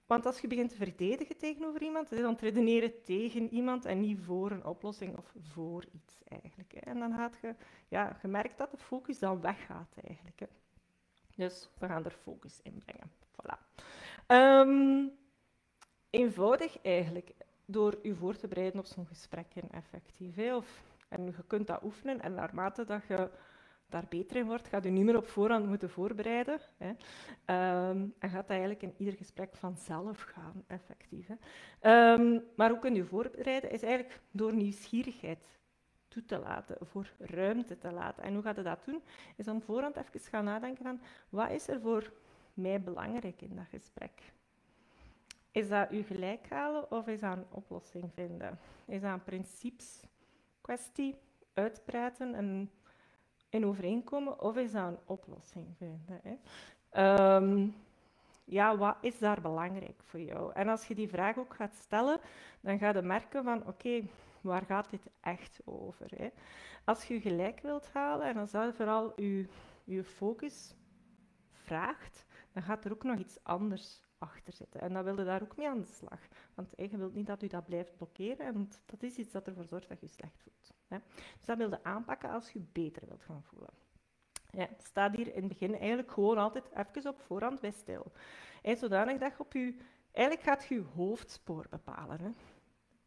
want 0.10 0.26
als 0.26 0.40
je 0.40 0.48
begint 0.48 0.70
te 0.70 0.76
verdedigen 0.76 1.38
tegenover 1.38 1.82
iemand, 1.82 2.10
dan 2.10 2.38
redeneren 2.40 3.04
tegen 3.04 3.54
iemand 3.54 3.86
en 3.86 4.00
niet 4.00 4.20
voor 4.20 4.52
een 4.52 4.66
oplossing 4.66 5.18
of 5.18 5.34
voor 5.42 5.86
iets 5.92 6.22
eigenlijk. 6.28 6.72
Hè. 6.74 6.80
En 6.80 7.00
dan 7.00 7.14
gaat 7.14 7.36
je, 7.42 7.56
ja, 7.88 8.18
je 8.22 8.28
merkt 8.28 8.58
dat 8.58 8.72
de 8.72 8.78
focus 8.78 9.20
dan 9.20 9.42
weggaat 9.42 9.96
eigenlijk. 10.04 10.40
Hè. 10.40 10.46
Dus 11.36 11.70
we 11.78 11.88
gaan 11.88 12.06
er 12.06 12.18
focus 12.24 12.60
in 12.64 12.84
brengen. 12.86 13.12
Voilà. 13.32 13.58
Um, 14.28 15.12
eenvoudig 16.10 16.82
eigenlijk, 16.82 17.32
door 17.66 18.00
je 18.02 18.16
voor 18.16 18.36
te 18.36 18.48
bereiden 18.48 18.80
op 18.80 18.86
zo'n 18.86 19.08
gesprek 19.08 19.56
in 19.56 19.70
effectief. 19.72 20.38
En 21.10 21.26
je 21.26 21.44
kunt 21.48 21.68
dat 21.68 21.84
oefenen 21.84 22.22
en 22.22 22.34
naarmate 22.34 22.86
dat 22.86 23.08
je 23.08 23.30
daar 23.90 24.06
beter 24.10 24.38
in 24.38 24.46
wordt, 24.46 24.68
gaat 24.68 24.84
je 24.84 24.90
niet 24.90 25.06
meer 25.06 25.18
op 25.18 25.28
voorhand 25.28 25.68
moeten 25.68 25.90
voorbereiden. 25.90 26.60
Hè. 26.78 26.90
Um, 26.90 28.14
en 28.20 28.30
gaat 28.30 28.48
dat 28.48 28.50
eigenlijk 28.50 28.82
in 28.82 28.94
ieder 28.98 29.14
gesprek 29.14 29.56
vanzelf 29.56 30.22
gaan, 30.22 30.64
effectief. 30.68 31.28
Hè. 31.28 32.14
Um, 32.14 32.44
maar 32.56 32.70
hoe 32.70 32.80
kun 32.80 32.96
je 32.96 33.06
voorbereiden? 33.06 33.72
Is 33.72 33.84
eigenlijk 33.84 34.22
door 34.32 34.54
nieuwsgierigheid 34.54 35.40
toe 36.08 36.26
te 36.26 36.40
laten, 36.40 36.78
voor 36.82 37.12
ruimte 37.18 37.78
te 37.78 37.92
laten. 37.92 38.24
En 38.24 38.34
hoe 38.34 38.44
gaat 38.44 38.56
je 38.56 38.62
dat 38.62 38.86
doen? 38.86 39.02
Is 39.36 39.46
dan 39.46 39.62
voorhand 39.62 39.96
even 39.96 40.20
gaan 40.20 40.44
nadenken 40.44 40.84
van, 40.84 41.02
wat 41.30 41.50
is 41.50 41.68
er 41.68 41.82
voor 41.82 42.12
mij 42.54 42.82
belangrijk 42.82 43.42
in 43.42 43.56
dat 43.56 43.68
gesprek? 43.70 44.32
Is 45.52 45.70
dat 45.70 45.92
u 45.92 46.04
gelijk 46.04 46.50
halen 46.50 46.92
of 46.92 47.08
is 47.08 47.20
dat 47.20 47.38
een 47.38 47.46
oplossing 47.50 48.12
vinden? 48.14 48.60
Is 48.86 49.02
dat 49.02 49.14
een 49.14 49.24
principeskwestie, 49.24 51.16
uitpraten 51.54 52.36
en 52.36 52.72
in 53.50 53.66
overeenkomen, 53.66 54.42
of 54.42 54.58
is 54.58 54.72
dat 54.72 54.88
een 54.88 55.00
oplossing 55.06 55.68
vinden? 55.78 56.22
Hè? 56.24 57.36
Um, 57.36 57.76
ja, 58.44 58.78
wat 58.78 58.98
is 59.02 59.20
daar 59.20 59.42
belangrijk 59.42 60.02
voor 60.04 60.20
jou? 60.20 60.54
En 60.54 60.68
als 60.68 60.88
je 60.88 60.96
die 60.96 61.10
vraag 61.10 61.38
ook 61.38 61.54
gaat 61.54 61.76
stellen, 61.76 62.20
dan 62.62 62.78
ga 62.78 62.90
je 62.90 63.02
merken 63.02 63.44
van, 63.44 63.68
oké, 63.68 64.02
waar 64.42 64.66
gaat 64.66 64.90
dit 64.90 65.10
echt 65.22 65.60
over? 65.66 66.08
Hè? 66.16 66.30
Als 66.84 67.04
je 67.04 67.22
gelijk 67.22 67.60
wilt 67.60 67.90
halen 67.94 68.28
en 68.28 68.38
als 68.38 68.52
dat 68.52 68.76
vooral 68.76 69.22
je, 69.22 69.48
je 69.84 70.04
focus 70.04 70.76
vraagt, 71.52 72.26
dan 72.54 72.64
gaat 72.64 72.86
er 72.86 72.92
ook 72.92 73.04
nog 73.04 73.18
iets 73.18 73.44
anders 73.44 74.09
achter 74.20 74.54
zitten. 74.54 74.82
En 74.82 74.94
dan 74.94 75.04
wil 75.04 75.18
je 75.18 75.24
daar 75.24 75.42
ook 75.42 75.58
mee 75.58 75.68
aan 75.68 75.80
de 75.80 75.86
slag. 75.86 76.20
Want 76.54 76.74
je 76.76 76.98
wilt 76.98 77.14
niet 77.14 77.28
dat 77.28 77.44
u 77.44 77.48
dat 77.48 77.66
blijft 77.66 77.96
blokkeren, 77.96 78.46
en 78.46 78.70
dat 78.86 79.04
is 79.04 79.18
iets 79.18 79.32
dat 79.32 79.48
ervoor 79.48 79.66
zorgt 79.66 79.90
dat 79.90 80.02
je 80.02 80.08
slecht 80.08 80.42
voelt. 80.42 80.74
Hè? 80.88 80.98
Dus 81.38 81.46
dat 81.46 81.58
wil 81.58 81.70
je 81.70 81.84
aanpakken 81.84 82.30
als 82.30 82.52
je 82.52 82.60
beter 82.72 83.08
wilt 83.08 83.24
gaan 83.24 83.44
voelen. 83.44 83.70
Ja, 84.52 84.68
staat 84.78 85.16
hier 85.16 85.28
in 85.28 85.40
het 85.40 85.48
begin 85.48 85.76
eigenlijk 85.76 86.12
gewoon 86.12 86.38
altijd 86.38 86.70
even 86.74 87.10
op 87.10 87.22
voorhand 87.22 87.60
bij 87.60 87.72
stil. 87.72 88.12
En 88.62 88.78
zodanig 88.78 89.18
dat 89.18 89.32
je 89.32 89.40
op 89.40 89.54
je... 89.54 89.78
Eigenlijk 90.12 90.48
gaat 90.48 90.66
je 90.66 90.76
je 90.76 90.82
hoofdspoor 90.82 91.66
bepalen. 91.70 92.22
Hè? 92.22 92.30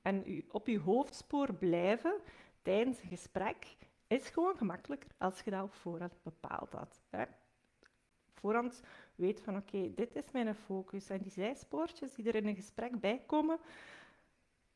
En 0.02 0.23
u, 0.26 0.45
op 0.50 0.66
je 0.66 0.78
hoofdspoor 0.78 1.54
blijven 1.54 2.21
tijdens 2.62 3.02
een 3.02 3.09
gesprek 3.09 3.76
is 4.07 4.28
gewoon 4.28 4.57
gemakkelijker 4.57 5.11
als 5.19 5.40
je 5.40 5.50
dat 5.50 5.62
op 5.62 5.75
voorhand 5.75 6.23
bepaald 6.23 6.73
had. 6.73 7.02
Hè? 7.11 7.25
Voorhand 8.42 8.82
weet 9.14 9.40
van 9.40 9.56
oké, 9.56 9.94
dit 9.94 10.16
is 10.16 10.30
mijn 10.30 10.54
focus. 10.54 11.11
En 11.11 11.18
die 11.18 11.30
zijspoortjes 11.30 12.14
die 12.14 12.28
er 12.28 12.35
in 12.35 12.46
een 12.46 12.55
gesprek 12.55 13.00
bij 13.00 13.22
komen, 13.26 13.59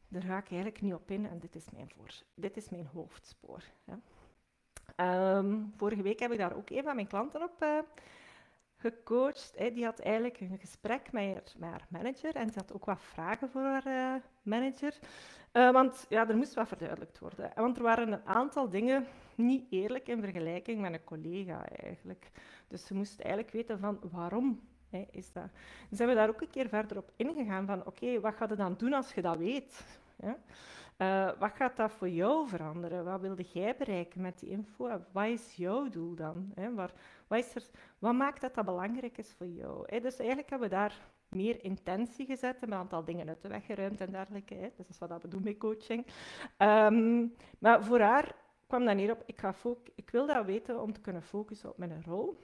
daar 0.09 0.23
ga 0.23 0.39
ik 0.39 0.51
eigenlijk 0.51 0.81
niet 0.81 0.95
op 0.95 1.11
in 1.11 1.27
en 1.27 1.39
dit 1.39 1.55
is 1.55 1.71
mijn, 1.71 1.91
voor, 1.97 2.23
dit 2.35 2.57
is 2.57 2.69
mijn 2.69 2.87
hoofdspoor. 2.87 3.63
Um, 4.97 5.73
vorige 5.77 6.03
week 6.03 6.19
heb 6.19 6.33
ik 6.33 6.39
daar 6.39 6.57
ook 6.57 6.71
een 6.71 6.83
van 6.83 6.95
mijn 6.95 7.07
klanten 7.07 7.43
op 7.43 7.63
uh, 7.63 7.79
gecoacht. 8.77 9.55
Die 9.59 9.85
had 9.85 9.99
eigenlijk 9.99 10.41
een 10.41 10.59
gesprek 10.59 11.13
met 11.13 11.57
haar, 11.61 11.87
manager 11.89 12.35
en 12.35 12.51
ze 12.51 12.59
had 12.59 12.73
ook 12.73 12.85
wat 12.85 13.03
vragen 13.03 13.51
voor 13.51 13.63
haar 13.63 13.87
uh, 13.87 14.23
manager. 14.47 14.95
Uh, 15.53 15.71
want 15.71 16.07
ja, 16.09 16.29
er 16.29 16.37
moest 16.37 16.55
wat 16.55 16.69
verduidelijkt 16.69 17.19
worden. 17.19 17.51
Want 17.55 17.77
er 17.77 17.83
waren 17.83 18.13
een 18.13 18.27
aantal 18.27 18.69
dingen 18.69 19.07
niet 19.35 19.67
eerlijk 19.71 20.09
in 20.09 20.21
vergelijking 20.21 20.81
met 20.81 20.93
een 20.93 21.05
collega 21.05 21.69
eigenlijk. 21.69 22.31
Dus 22.69 22.87
ze 22.87 22.95
moest 22.95 23.21
eigenlijk 23.21 23.53
weten 23.53 23.79
van 23.79 23.99
waarom 24.11 24.61
hè, 24.91 25.05
is 25.11 25.33
dat. 25.33 25.49
Dus 25.89 25.99
hebben 25.99 26.17
we 26.17 26.23
daar 26.23 26.31
ook 26.31 26.41
een 26.41 26.51
keer 26.51 26.69
verder 26.69 26.97
op 26.97 27.13
ingegaan 27.17 27.67
van 27.67 27.87
oké, 27.87 28.21
wat 28.21 28.35
ga 28.35 28.47
je 28.49 28.57
dan 28.57 28.75
doen 28.77 28.93
als 28.93 29.15
je 29.15 29.23
dat 29.23 29.37
weet? 29.37 30.01
Ja? 30.17 30.37
Uh, 30.99 31.39
wat 31.39 31.53
gaat 31.55 31.77
dat 31.77 31.93
voor 31.93 32.09
jou 32.09 32.49
veranderen? 32.49 33.05
Wat 33.05 33.21
wilde 33.21 33.45
jij 33.53 33.77
bereiken 33.77 34.21
met 34.21 34.39
die 34.39 34.51
info? 34.51 35.05
Wat 35.13 35.27
is 35.27 35.55
jouw 35.55 35.89
doel 35.89 36.15
dan? 36.15 36.53
Hè? 36.55 36.75
Waar, 36.75 36.93
wat, 37.27 37.39
is 37.39 37.55
er, 37.55 37.63
wat 37.99 38.15
maakt 38.15 38.41
dat 38.41 38.55
dat 38.55 38.65
belangrijk 38.65 39.19
is 39.19 39.35
voor 39.37 39.47
jou? 39.47 39.85
Hè? 39.87 40.01
Dus 40.01 40.17
eigenlijk 40.17 40.51
hebben 40.51 40.69
we 40.69 40.75
daar 40.75 41.01
meer 41.37 41.65
intentie 41.65 42.27
gezet, 42.27 42.63
een 42.63 42.75
aantal 42.75 43.05
dingen 43.05 43.29
uit 43.29 43.43
de 43.43 43.49
weg 43.49 43.67
geruimd 43.67 44.01
en 44.01 44.13
dergelijke. 44.13 44.55
Hè? 44.55 44.69
Dus 44.77 44.77
dat 44.77 44.89
is 44.89 44.99
wat 44.99 45.23
we 45.23 45.29
doen 45.29 45.43
met 45.45 45.59
coaching. 45.59 46.07
Um, 46.59 47.35
maar 47.59 47.85
voor 47.85 48.01
haar 48.01 48.35
kwam 48.67 48.85
dan 48.85 48.97
neer 48.97 49.13
op, 49.13 49.23
ik, 49.27 49.41
ga 49.41 49.55
ik 49.95 50.11
wil 50.11 50.27
dat 50.27 50.45
weten 50.45 50.83
om 50.83 50.93
te 50.93 51.01
kunnen 51.01 51.23
focussen 51.23 51.71
op 51.71 51.79
mijn 51.79 52.03
rol 52.05 52.41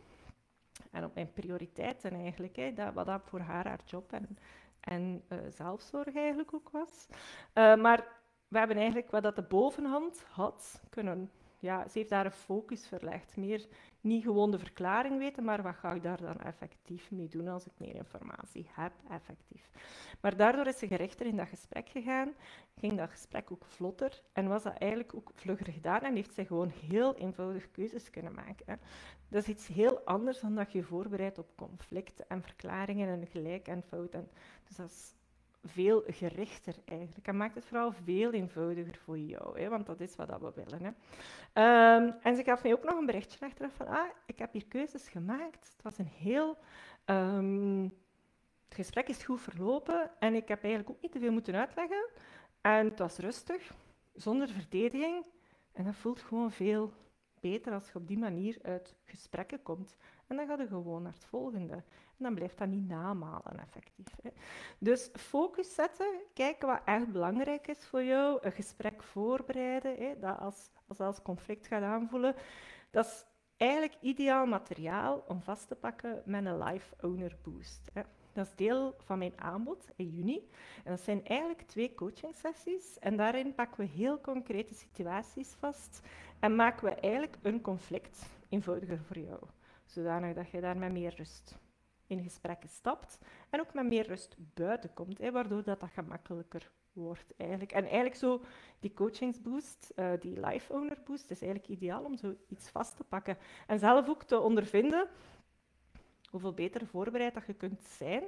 en 0.90 1.04
op 1.04 1.14
mijn 1.14 1.32
prioriteiten 1.32 2.12
eigenlijk. 2.12 2.56
Hè? 2.56 2.72
Dat, 2.72 2.94
wat 2.94 3.06
dat 3.06 3.22
voor 3.24 3.40
haar 3.40 3.66
haar 3.66 3.80
job 3.84 4.12
en, 4.12 4.38
en 4.80 5.22
uh, 5.28 5.38
zelfzorg 5.48 6.14
eigenlijk 6.14 6.54
ook 6.54 6.70
was. 6.70 7.06
Uh, 7.54 7.76
maar 7.76 8.20
we 8.48 8.58
hebben 8.58 8.76
eigenlijk 8.76 9.10
wat 9.10 9.22
dat 9.22 9.36
de 9.36 9.42
bovenhand 9.42 10.24
had 10.30 10.82
kunnen. 10.90 11.30
Ja, 11.62 11.88
ze 11.88 11.98
heeft 11.98 12.10
daar 12.10 12.24
een 12.24 12.32
focus 12.32 12.86
verlegd. 12.86 13.36
Meer 13.36 13.66
niet 14.00 14.22
gewoon 14.22 14.50
de 14.50 14.58
verklaring 14.58 15.18
weten, 15.18 15.44
maar 15.44 15.62
wat 15.62 15.74
ga 15.74 15.92
ik 15.92 16.02
daar 16.02 16.20
dan 16.20 16.40
effectief 16.40 17.10
mee 17.10 17.28
doen 17.28 17.48
als 17.48 17.66
ik 17.66 17.72
meer 17.76 17.94
informatie 17.94 18.66
heb, 18.72 18.92
effectief. 19.10 19.70
Maar 20.20 20.36
daardoor 20.36 20.66
is 20.66 20.78
ze 20.78 20.86
gerichter 20.86 21.26
in 21.26 21.36
dat 21.36 21.48
gesprek 21.48 21.88
gegaan, 21.88 22.34
ging 22.76 22.92
dat 22.92 23.10
gesprek 23.10 23.50
ook 23.52 23.64
vlotter 23.64 24.22
en 24.32 24.48
was 24.48 24.62
dat 24.62 24.78
eigenlijk 24.78 25.14
ook 25.14 25.30
vlugger 25.34 25.72
gedaan 25.72 26.00
en 26.00 26.14
heeft 26.14 26.34
ze 26.34 26.44
gewoon 26.44 26.72
heel 26.88 27.14
eenvoudig 27.14 27.70
keuzes 27.70 28.10
kunnen 28.10 28.34
maken. 28.34 28.64
Hè. 28.66 28.74
Dat 29.28 29.42
is 29.42 29.48
iets 29.48 29.66
heel 29.66 30.00
anders 30.04 30.40
dan 30.40 30.54
dat 30.54 30.72
je 30.72 30.82
voorbereidt 30.82 31.38
op 31.38 31.56
conflicten 31.56 32.24
en 32.28 32.42
verklaringen 32.42 33.08
en 33.08 33.26
gelijk 33.26 33.68
en 33.68 33.82
fout. 33.82 34.14
En, 34.14 34.28
dus 34.66 34.76
dat 34.76 34.90
is 34.90 35.14
veel 35.64 36.02
gerichter 36.06 36.74
eigenlijk. 36.84 37.26
En 37.26 37.36
maakt 37.36 37.54
het 37.54 37.64
vooral 37.64 37.92
veel 37.92 38.32
eenvoudiger 38.32 38.96
voor 39.04 39.18
jou, 39.18 39.60
hè, 39.60 39.68
want 39.68 39.86
dat 39.86 40.00
is 40.00 40.16
wat 40.16 40.40
we 40.40 40.52
willen. 40.54 40.82
Hè. 40.82 41.96
Um, 41.96 42.14
en 42.22 42.36
ze 42.36 42.42
gaf 42.42 42.62
mij 42.62 42.72
ook 42.72 42.84
nog 42.84 42.98
een 42.98 43.06
berichtje 43.06 43.46
achteraf 43.46 43.74
van, 43.74 43.86
ah, 43.86 44.08
ik 44.26 44.38
heb 44.38 44.52
hier 44.52 44.66
keuzes 44.66 45.08
gemaakt. 45.08 45.72
Het 45.72 45.82
was 45.82 45.98
een 45.98 46.10
heel... 46.16 46.58
Um, 47.06 47.82
het 48.64 48.80
gesprek 48.80 49.08
is 49.08 49.24
goed 49.24 49.40
verlopen 49.40 50.10
en 50.18 50.34
ik 50.34 50.48
heb 50.48 50.62
eigenlijk 50.62 50.94
ook 50.94 51.02
niet 51.02 51.12
te 51.12 51.18
veel 51.18 51.32
moeten 51.32 51.54
uitleggen. 51.54 52.08
En 52.60 52.88
het 52.88 52.98
was 52.98 53.18
rustig, 53.18 53.72
zonder 54.14 54.48
verdediging. 54.48 55.26
En 55.72 55.84
dat 55.84 55.94
voelt 55.94 56.20
gewoon 56.20 56.52
veel 56.52 56.92
beter 57.40 57.72
als 57.72 57.86
je 57.86 57.98
op 57.98 58.06
die 58.06 58.18
manier 58.18 58.58
uit 58.62 58.94
gesprekken 59.04 59.62
komt. 59.62 59.96
En 60.32 60.38
dan 60.38 60.46
ga 60.46 60.62
je 60.62 60.68
gewoon 60.68 61.02
naar 61.02 61.12
het 61.12 61.24
volgende. 61.24 61.74
En 61.74 62.28
dan 62.28 62.34
blijft 62.34 62.58
dat 62.58 62.68
niet 62.68 62.88
namalen, 62.88 63.58
effectief. 63.58 64.06
Hè. 64.22 64.30
Dus 64.78 65.10
focus 65.12 65.74
zetten, 65.74 66.20
kijken 66.34 66.68
wat 66.68 66.80
echt 66.84 67.12
belangrijk 67.12 67.66
is 67.66 67.86
voor 67.86 68.02
jou, 68.02 68.38
een 68.40 68.52
gesprek 68.52 69.02
voorbereiden, 69.02 69.96
hè, 69.96 70.18
dat 70.18 70.38
als, 70.38 70.70
als 70.86 71.00
als 71.00 71.22
conflict 71.22 71.66
gaat 71.66 71.82
aanvoelen. 71.82 72.34
Dat 72.90 73.06
is 73.06 73.24
eigenlijk 73.56 73.94
ideaal 74.00 74.46
materiaal 74.46 75.24
om 75.28 75.42
vast 75.42 75.68
te 75.68 75.74
pakken 75.74 76.22
met 76.24 76.44
een 76.44 76.62
Life 76.62 76.94
Owner 77.00 77.36
Boost. 77.42 77.90
Hè. 77.92 78.02
Dat 78.32 78.46
is 78.46 78.54
deel 78.56 78.94
van 78.98 79.18
mijn 79.18 79.40
aanbod 79.40 79.88
in 79.96 80.08
juni. 80.08 80.48
En 80.84 80.90
dat 80.90 81.00
zijn 81.00 81.26
eigenlijk 81.26 81.62
twee 81.62 81.94
coaching 81.94 82.34
sessies. 82.34 82.98
En 82.98 83.16
daarin 83.16 83.54
pakken 83.54 83.80
we 83.80 83.90
heel 83.90 84.20
concrete 84.20 84.74
situaties 84.74 85.54
vast 85.58 86.00
en 86.40 86.56
maken 86.56 86.84
we 86.84 86.94
eigenlijk 86.94 87.36
een 87.42 87.60
conflict 87.60 88.30
eenvoudiger 88.48 89.00
voor 89.06 89.18
jou. 89.18 89.40
Zodanig 89.92 90.34
dat 90.34 90.50
je 90.50 90.60
daar 90.60 90.76
met 90.76 90.92
meer 90.92 91.14
rust 91.16 91.58
in 92.06 92.22
gesprekken 92.22 92.68
stapt 92.68 93.18
en 93.50 93.60
ook 93.60 93.74
met 93.74 93.86
meer 93.86 94.06
rust 94.06 94.36
buiten 94.54 94.94
komt, 94.94 95.18
hè, 95.18 95.30
waardoor 95.30 95.62
dat, 95.62 95.80
dat 95.80 95.90
gemakkelijker 95.90 96.70
wordt 96.92 97.34
eigenlijk. 97.36 97.72
En 97.72 97.84
eigenlijk 97.84 98.14
zo 98.14 98.42
die 98.80 98.94
coachingsboost, 98.94 99.92
uh, 99.96 100.10
die 100.20 100.40
life 100.40 100.72
owner 100.72 100.98
boost, 101.04 101.30
is 101.30 101.42
eigenlijk 101.42 101.70
ideaal 101.72 102.04
om 102.04 102.16
zo 102.16 102.34
iets 102.48 102.68
vast 102.68 102.96
te 102.96 103.04
pakken. 103.04 103.38
En 103.66 103.78
zelf 103.78 104.08
ook 104.08 104.22
te 104.22 104.40
ondervinden 104.40 105.08
hoeveel 106.30 106.54
beter 106.54 106.86
voorbereid 106.86 107.34
dat 107.34 107.46
je 107.46 107.54
kunt 107.54 107.84
zijn 107.84 108.22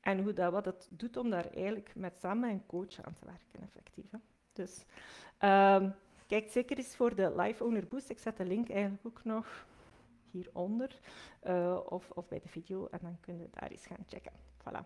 en 0.00 0.22
hoe 0.22 0.32
dat, 0.32 0.52
wat 0.52 0.64
het 0.64 0.88
doet 0.90 1.16
om 1.16 1.30
daar 1.30 1.46
eigenlijk 1.46 1.92
met 1.94 2.18
samen 2.20 2.50
een 2.50 2.66
coach 2.66 3.02
aan 3.02 3.14
te 3.14 3.24
werken, 3.24 3.62
effectief. 3.62 4.10
Dus 4.52 4.84
ehm, 5.38 5.90
kijk 6.26 6.50
zeker 6.50 6.76
eens 6.76 6.96
voor 6.96 7.14
de 7.14 7.34
Live 7.36 7.64
Owner 7.64 7.86
Boost. 7.86 8.10
Ik 8.10 8.18
zet 8.18 8.36
de 8.36 8.44
link 8.44 8.70
eigenlijk 8.70 9.06
ook 9.06 9.24
nog 9.24 9.66
hieronder 10.32 10.98
uh, 11.46 11.78
of, 11.88 12.10
of 12.10 12.28
bij 12.28 12.40
de 12.40 12.48
video 12.48 12.88
en 12.90 12.98
dan 13.02 13.16
kunnen 13.20 13.42
we 13.42 13.48
daar 13.60 13.70
eens 13.70 13.86
gaan 13.86 14.04
checken. 14.06 14.32
Voilà. 14.62 14.84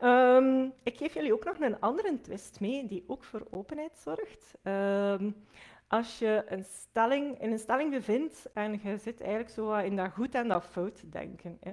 Um, 0.00 0.72
ik 0.82 0.96
geef 0.96 1.14
jullie 1.14 1.32
ook 1.32 1.44
nog 1.44 1.60
een 1.60 1.80
andere 1.80 2.20
twist 2.20 2.60
mee 2.60 2.86
die 2.86 3.04
ook 3.06 3.24
voor 3.24 3.46
openheid 3.50 3.98
zorgt. 3.98 4.54
Um, 4.62 5.46
als 5.88 6.18
je 6.18 6.44
een 6.48 6.64
stelling, 6.64 7.40
in 7.40 7.52
een 7.52 7.58
stelling 7.58 7.90
bevindt 7.90 8.52
en 8.52 8.80
je 8.82 8.98
zit 8.98 9.20
eigenlijk 9.20 9.50
zo 9.50 9.74
in 9.74 9.96
dat 9.96 10.12
goed 10.12 10.34
en 10.34 10.48
dat 10.48 10.64
fout 10.64 11.12
denken. 11.12 11.58
Hè. 11.60 11.72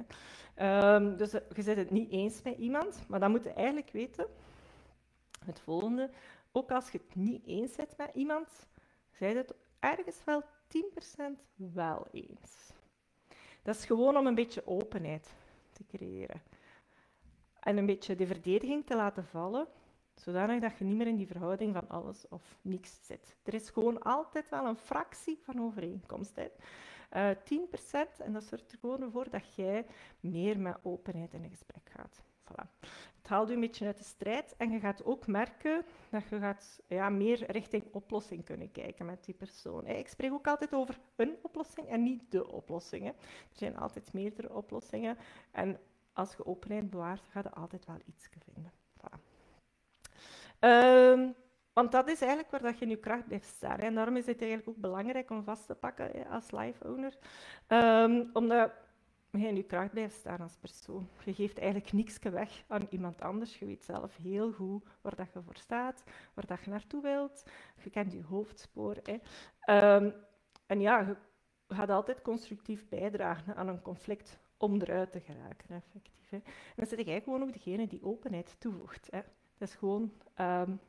Um, 0.95 1.17
dus 1.17 1.31
je 1.31 1.61
zit 1.61 1.77
het 1.77 1.91
niet 1.91 2.11
eens 2.11 2.41
met 2.41 2.57
iemand, 2.57 3.07
maar 3.07 3.19
dan 3.19 3.31
moet 3.31 3.43
je 3.43 3.53
eigenlijk 3.53 3.89
weten, 3.91 4.27
het 5.45 5.59
volgende, 5.59 6.09
ook 6.51 6.71
als 6.71 6.91
je 6.91 6.97
het 6.97 7.15
niet 7.15 7.45
eens 7.45 7.75
bent 7.75 7.97
met 7.97 8.09
iemand, 8.13 8.67
zij 9.11 9.33
het 9.33 9.53
ergens 9.79 10.23
wel 10.23 10.43
10% 10.43 10.45
wel 11.55 12.07
eens. 12.11 12.73
Dat 13.63 13.75
is 13.75 13.85
gewoon 13.85 14.17
om 14.17 14.27
een 14.27 14.35
beetje 14.35 14.67
openheid 14.67 15.33
te 15.71 15.85
creëren. 15.85 16.41
En 17.59 17.77
een 17.77 17.85
beetje 17.85 18.15
de 18.15 18.27
verdediging 18.27 18.85
te 18.85 18.95
laten 18.95 19.25
vallen, 19.25 19.67
zodanig 20.15 20.61
dat 20.61 20.77
je 20.77 20.83
niet 20.83 20.95
meer 20.95 21.07
in 21.07 21.15
die 21.15 21.27
verhouding 21.27 21.73
van 21.73 21.89
alles 21.89 22.27
of 22.29 22.57
niks 22.61 22.97
zit. 23.01 23.35
Er 23.43 23.53
is 23.53 23.69
gewoon 23.69 24.01
altijd 24.01 24.49
wel 24.49 24.65
een 24.65 24.77
fractie 24.77 25.39
van 25.43 25.61
overeenkomst. 25.61 26.35
Hè. 26.35 26.47
Uh, 27.15 27.29
eh, 27.29 27.37
10% 27.37 28.17
en 28.17 28.33
dat 28.33 28.43
zorgt 28.43 28.71
er 28.71 28.77
gewoon 28.77 29.11
voor 29.11 29.29
dat 29.29 29.55
jij 29.55 29.85
meer 30.19 30.59
met 30.59 30.77
openheid 30.81 31.33
in 31.33 31.43
een 31.43 31.49
gesprek 31.49 31.89
gaat. 31.89 32.23
Het 33.17 33.27
haalt 33.27 33.47
je 33.47 33.53
een 33.53 33.59
beetje 33.59 33.85
uit 33.85 33.97
de 33.97 34.03
strijd 34.03 34.55
en 34.57 34.71
je 34.71 34.79
gaat 34.79 35.05
ook 35.05 35.27
merken 35.27 35.85
dat 36.09 36.29
je 36.29 36.39
gaat 36.39 36.81
ja, 36.87 37.09
meer 37.09 37.51
richting 37.51 37.83
oplossing 37.91 38.45
kunnen 38.45 38.71
kijken 38.71 39.05
met 39.05 39.25
die 39.25 39.35
persoon. 39.35 39.87
Ik 39.87 40.07
spreek 40.07 40.33
ook 40.33 40.47
altijd 40.47 40.73
over 40.73 40.99
een 41.15 41.35
oplossing 41.41 41.87
en 41.87 42.03
niet 42.03 42.31
de 42.31 42.51
oplossing. 42.51 43.07
Er 43.07 43.15
zijn 43.51 43.77
altijd 43.77 44.13
meerdere 44.13 44.53
oplossingen 44.53 45.17
en 45.51 45.79
als 46.13 46.35
je 46.35 46.45
openheid 46.45 46.89
bewaart, 46.89 47.27
ga 47.29 47.39
je 47.43 47.51
altijd 47.51 47.85
wel 47.85 47.99
iets 48.05 48.29
vinden. 48.53 48.71
Voilà. 48.97 49.19
Um, 50.59 51.35
want 51.73 51.91
dat 51.91 52.09
is 52.09 52.19
eigenlijk 52.19 52.51
waar 52.51 52.61
dat 52.61 52.79
je 52.79 52.85
in 52.85 52.91
je 52.91 52.97
kracht 52.99 53.25
blijft 53.27 53.47
staan. 53.47 53.77
En 53.77 53.95
daarom 53.95 54.17
is 54.17 54.25
het 54.25 54.41
eigenlijk 54.41 54.69
ook 54.69 54.81
belangrijk 54.81 55.29
om 55.29 55.43
vast 55.43 55.67
te 55.67 55.75
pakken 55.75 56.27
als 56.27 56.51
life 56.51 56.87
owner. 56.87 57.17
Um, 57.67 58.29
omdat 58.33 58.71
je 59.41 59.47
in 59.47 59.55
je 59.55 59.63
kracht 59.63 59.91
blijft 59.91 60.15
staan 60.15 60.39
als 60.39 60.57
persoon. 60.57 61.07
Je 61.25 61.33
geeft 61.33 61.57
eigenlijk 61.57 61.91
niks 61.93 62.19
weg 62.19 62.63
aan 62.67 62.87
iemand 62.89 63.21
anders. 63.21 63.59
Je 63.59 63.65
weet 63.65 63.83
zelf 63.83 64.15
heel 64.15 64.51
goed 64.51 64.83
waar 65.01 65.15
dat 65.15 65.33
je 65.33 65.41
voor 65.41 65.57
staat, 65.57 66.03
waar 66.33 66.45
dat 66.45 66.63
je 66.63 66.69
naartoe 66.69 67.01
wilt. 67.01 67.43
Je 67.83 67.89
kent 67.89 68.11
je 68.11 68.23
hoofdspoor. 68.23 68.95
Hè. 69.03 69.13
Um, 69.95 70.13
en 70.65 70.81
ja, 70.81 70.99
je 70.99 71.75
gaat 71.75 71.89
altijd 71.89 72.21
constructief 72.21 72.89
bijdragen 72.89 73.55
aan 73.55 73.67
een 73.67 73.81
conflict 73.81 74.39
om 74.57 74.81
eruit 74.81 75.11
te 75.11 75.19
geraken, 75.19 75.75
effectief. 75.75 76.29
Hè. 76.29 76.37
En 76.37 76.43
dan 76.75 76.85
zit 76.85 77.05
jij 77.05 77.21
gewoon 77.21 77.41
ook 77.41 77.53
degene 77.53 77.87
die 77.87 78.03
openheid 78.03 78.55
toevoegt. 78.59 79.07
Hè. 79.11 79.21
Dat 79.57 79.67
is 79.67 79.75
gewoon... 79.75 80.11
Um, 80.37 80.79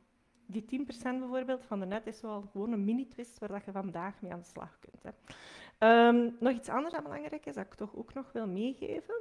die 0.47 0.85
10% 0.85 0.87
bijvoorbeeld 1.01 1.65
van 1.65 1.79
de 1.79 1.85
net 1.85 2.07
is 2.07 2.21
wel 2.21 2.41
gewoon 2.51 2.71
een 2.71 2.85
mini-twist 2.85 3.39
waar 3.39 3.49
dat 3.49 3.65
je 3.65 3.71
vandaag 3.71 4.21
mee 4.21 4.31
aan 4.31 4.39
de 4.39 4.45
slag 4.45 4.79
kunt. 4.79 5.03
Hè. 5.03 5.09
Um, 5.79 6.35
nog 6.39 6.53
iets 6.53 6.69
anders 6.69 6.93
dat 6.93 7.03
belangrijk 7.03 7.45
is, 7.45 7.55
dat 7.55 7.65
ik 7.65 7.73
toch 7.73 7.95
ook 7.95 8.13
nog 8.13 8.31
wil 8.31 8.47
meegeven, 8.47 9.15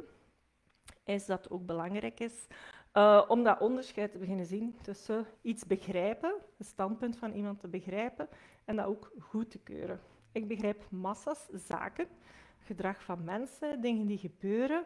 is 1.04 1.26
dat 1.26 1.44
het 1.44 1.52
ook 1.52 1.66
belangrijk 1.66 2.20
is 2.20 2.46
uh, 2.94 3.24
om 3.28 3.42
dat 3.42 3.60
onderscheid 3.60 4.12
te 4.12 4.18
beginnen 4.18 4.46
zien 4.46 4.76
tussen 4.82 5.26
iets 5.42 5.66
begrijpen, 5.66 6.34
het 6.58 6.66
standpunt 6.66 7.16
van 7.16 7.32
iemand 7.32 7.60
te 7.60 7.68
begrijpen, 7.68 8.28
en 8.64 8.76
dat 8.76 8.86
ook 8.86 9.12
goed 9.18 9.50
te 9.50 9.58
keuren. 9.58 10.00
Ik 10.32 10.48
begrijp 10.48 10.90
massa's 10.90 11.48
zaken, 11.52 12.08
gedrag 12.58 13.02
van 13.02 13.24
mensen, 13.24 13.80
dingen 13.80 14.06
die 14.06 14.18
gebeuren, 14.18 14.84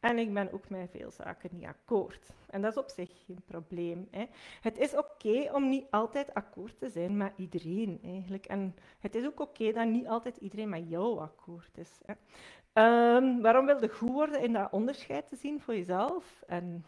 en 0.00 0.18
ik 0.18 0.34
ben 0.34 0.52
ook 0.52 0.68
met 0.68 0.90
veel 0.90 1.10
zaken 1.10 1.50
niet 1.52 1.66
akkoord. 1.66 2.32
En 2.46 2.62
dat 2.62 2.72
is 2.72 2.78
op 2.78 2.88
zich 2.88 3.24
geen 3.26 3.42
probleem. 3.46 4.08
Hè. 4.10 4.26
Het 4.60 4.78
is 4.78 4.96
oké 4.96 5.50
om 5.52 5.68
niet 5.68 5.86
altijd 5.90 6.34
akkoord 6.34 6.78
te 6.78 6.88
zijn 6.88 7.16
met 7.16 7.32
iedereen 7.36 8.00
eigenlijk. 8.04 8.46
En 8.46 8.74
het 8.98 9.14
is 9.14 9.26
ook 9.26 9.40
oké 9.40 9.72
dat 9.72 9.86
niet 9.86 10.06
altijd 10.06 10.36
iedereen 10.36 10.68
met 10.68 10.88
jou 10.88 11.18
akkoord 11.18 11.78
is. 11.78 12.00
Um, 12.72 13.40
waarom 13.42 13.66
wil 13.66 13.82
je 13.82 13.88
goed 13.88 14.10
worden 14.10 14.42
in 14.42 14.52
dat 14.52 14.72
onderscheid 14.72 15.28
te 15.28 15.36
zien 15.36 15.60
voor 15.60 15.74
jezelf? 15.74 16.42
En 16.46 16.84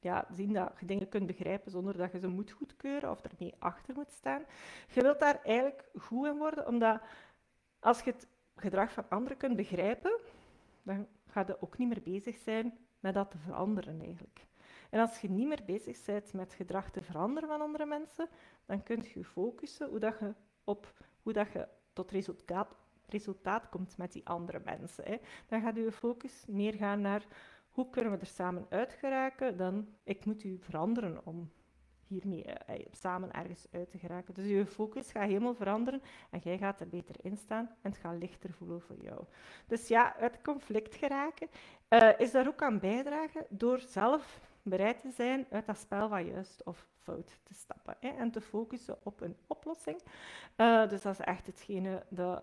ja, 0.00 0.26
zien 0.34 0.52
dat 0.52 0.72
je 0.78 0.86
dingen 0.86 1.08
kunt 1.08 1.26
begrijpen 1.26 1.70
zonder 1.70 1.96
dat 1.96 2.12
je 2.12 2.18
ze 2.18 2.28
moet 2.28 2.50
goedkeuren 2.50 3.10
of 3.10 3.20
ermee 3.22 3.54
achter 3.58 3.94
moet 3.94 4.12
staan. 4.12 4.44
Je 4.88 5.02
wilt 5.02 5.20
daar 5.20 5.40
eigenlijk 5.42 5.84
goed 5.98 6.26
in 6.26 6.38
worden, 6.38 6.66
omdat 6.66 7.00
als 7.80 8.00
je 8.00 8.10
het 8.10 8.26
gedrag 8.56 8.92
van 8.92 9.04
anderen 9.08 9.36
kunt 9.36 9.56
begrijpen, 9.56 10.18
dan 10.82 11.06
ga 11.32 11.44
je 11.46 11.60
ook 11.60 11.78
niet 11.78 11.88
meer 11.88 12.02
bezig 12.02 12.36
zijn 12.36 12.78
met 13.00 13.14
dat 13.14 13.30
te 13.30 13.38
veranderen 13.38 14.00
eigenlijk. 14.00 14.46
En 14.90 15.00
als 15.00 15.20
je 15.20 15.30
niet 15.30 15.46
meer 15.46 15.62
bezig 15.66 16.04
bent 16.04 16.32
met 16.32 16.54
gedrag 16.54 16.90
te 16.90 17.02
veranderen 17.02 17.48
van 17.48 17.60
andere 17.60 17.86
mensen, 17.86 18.28
dan 18.66 18.82
kun 18.82 19.04
je 19.14 19.24
focussen 19.24 19.88
hoe 19.88 19.98
dat 19.98 20.18
je 20.18 20.34
op 20.64 20.92
hoe 21.22 21.32
dat 21.32 21.52
je 21.52 21.68
tot 21.92 22.10
resultaat, 22.10 22.76
resultaat 23.08 23.68
komt 23.68 23.96
met 23.96 24.12
die 24.12 24.26
andere 24.26 24.60
mensen. 24.64 25.04
Hè. 25.04 25.16
Dan 25.46 25.60
gaat 25.60 25.76
je 25.76 25.92
focus 25.92 26.44
meer 26.46 26.74
gaan 26.74 27.00
naar 27.00 27.26
hoe 27.70 27.90
kunnen 27.90 28.12
we 28.12 28.18
er 28.18 28.26
samen 28.26 28.66
uit 28.68 28.92
geraken 28.92 29.56
dan 29.56 29.88
ik 30.04 30.24
moet 30.24 30.44
u 30.44 30.58
veranderen 30.60 31.26
om 31.26 31.50
hiermee 32.12 32.44
uh, 32.46 32.74
samen 32.90 33.32
ergens 33.32 33.66
uit 33.70 33.90
te 33.90 33.98
geraken. 33.98 34.34
Dus 34.34 34.46
je 34.46 34.66
focus 34.66 35.12
gaat 35.12 35.28
helemaal 35.28 35.54
veranderen 35.54 36.02
en 36.30 36.40
jij 36.42 36.58
gaat 36.58 36.80
er 36.80 36.88
beter 36.88 37.14
in 37.22 37.36
staan 37.36 37.70
en 37.82 37.90
het 37.90 38.00
gaat 38.00 38.18
lichter 38.18 38.52
voelen 38.52 38.80
voor 38.80 38.96
jou. 39.02 39.24
Dus 39.66 39.88
ja, 39.88 40.16
uit 40.16 40.42
conflict 40.42 40.94
geraken 40.94 41.48
uh, 41.88 42.10
is 42.18 42.30
daar 42.30 42.46
ook 42.46 42.62
aan 42.62 42.78
bijdragen 42.78 43.46
door 43.48 43.80
zelf 43.80 44.40
bereid 44.62 45.00
te 45.00 45.10
zijn 45.10 45.46
uit 45.50 45.66
dat 45.66 45.78
spel 45.78 46.08
van 46.08 46.26
juist 46.26 46.62
of 46.64 46.86
fout 47.02 47.38
te 47.42 47.54
stappen 47.54 47.96
hè, 48.00 48.08
en 48.08 48.30
te 48.30 48.40
focussen 48.40 48.96
op 49.02 49.20
een 49.20 49.36
oplossing. 49.46 50.00
Uh, 50.56 50.88
dus 50.88 51.02
dat 51.02 51.12
is 51.12 51.24
echt 51.24 51.46
hetgene 51.46 52.02
dat 52.08 52.42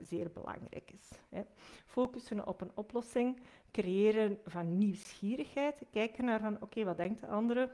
zeer 0.00 0.30
belangrijk 0.30 0.90
is. 1.00 1.10
Hè. 1.28 1.42
Focussen 1.86 2.46
op 2.46 2.60
een 2.60 2.70
oplossing, 2.74 3.40
creëren 3.70 4.38
van 4.44 4.78
nieuwsgierigheid, 4.78 5.82
kijken 5.90 6.24
naar 6.24 6.40
van 6.40 6.62
oké, 6.62 6.84
wat 6.84 6.96
denkt 6.96 7.20
de 7.20 7.26
andere, 7.26 7.70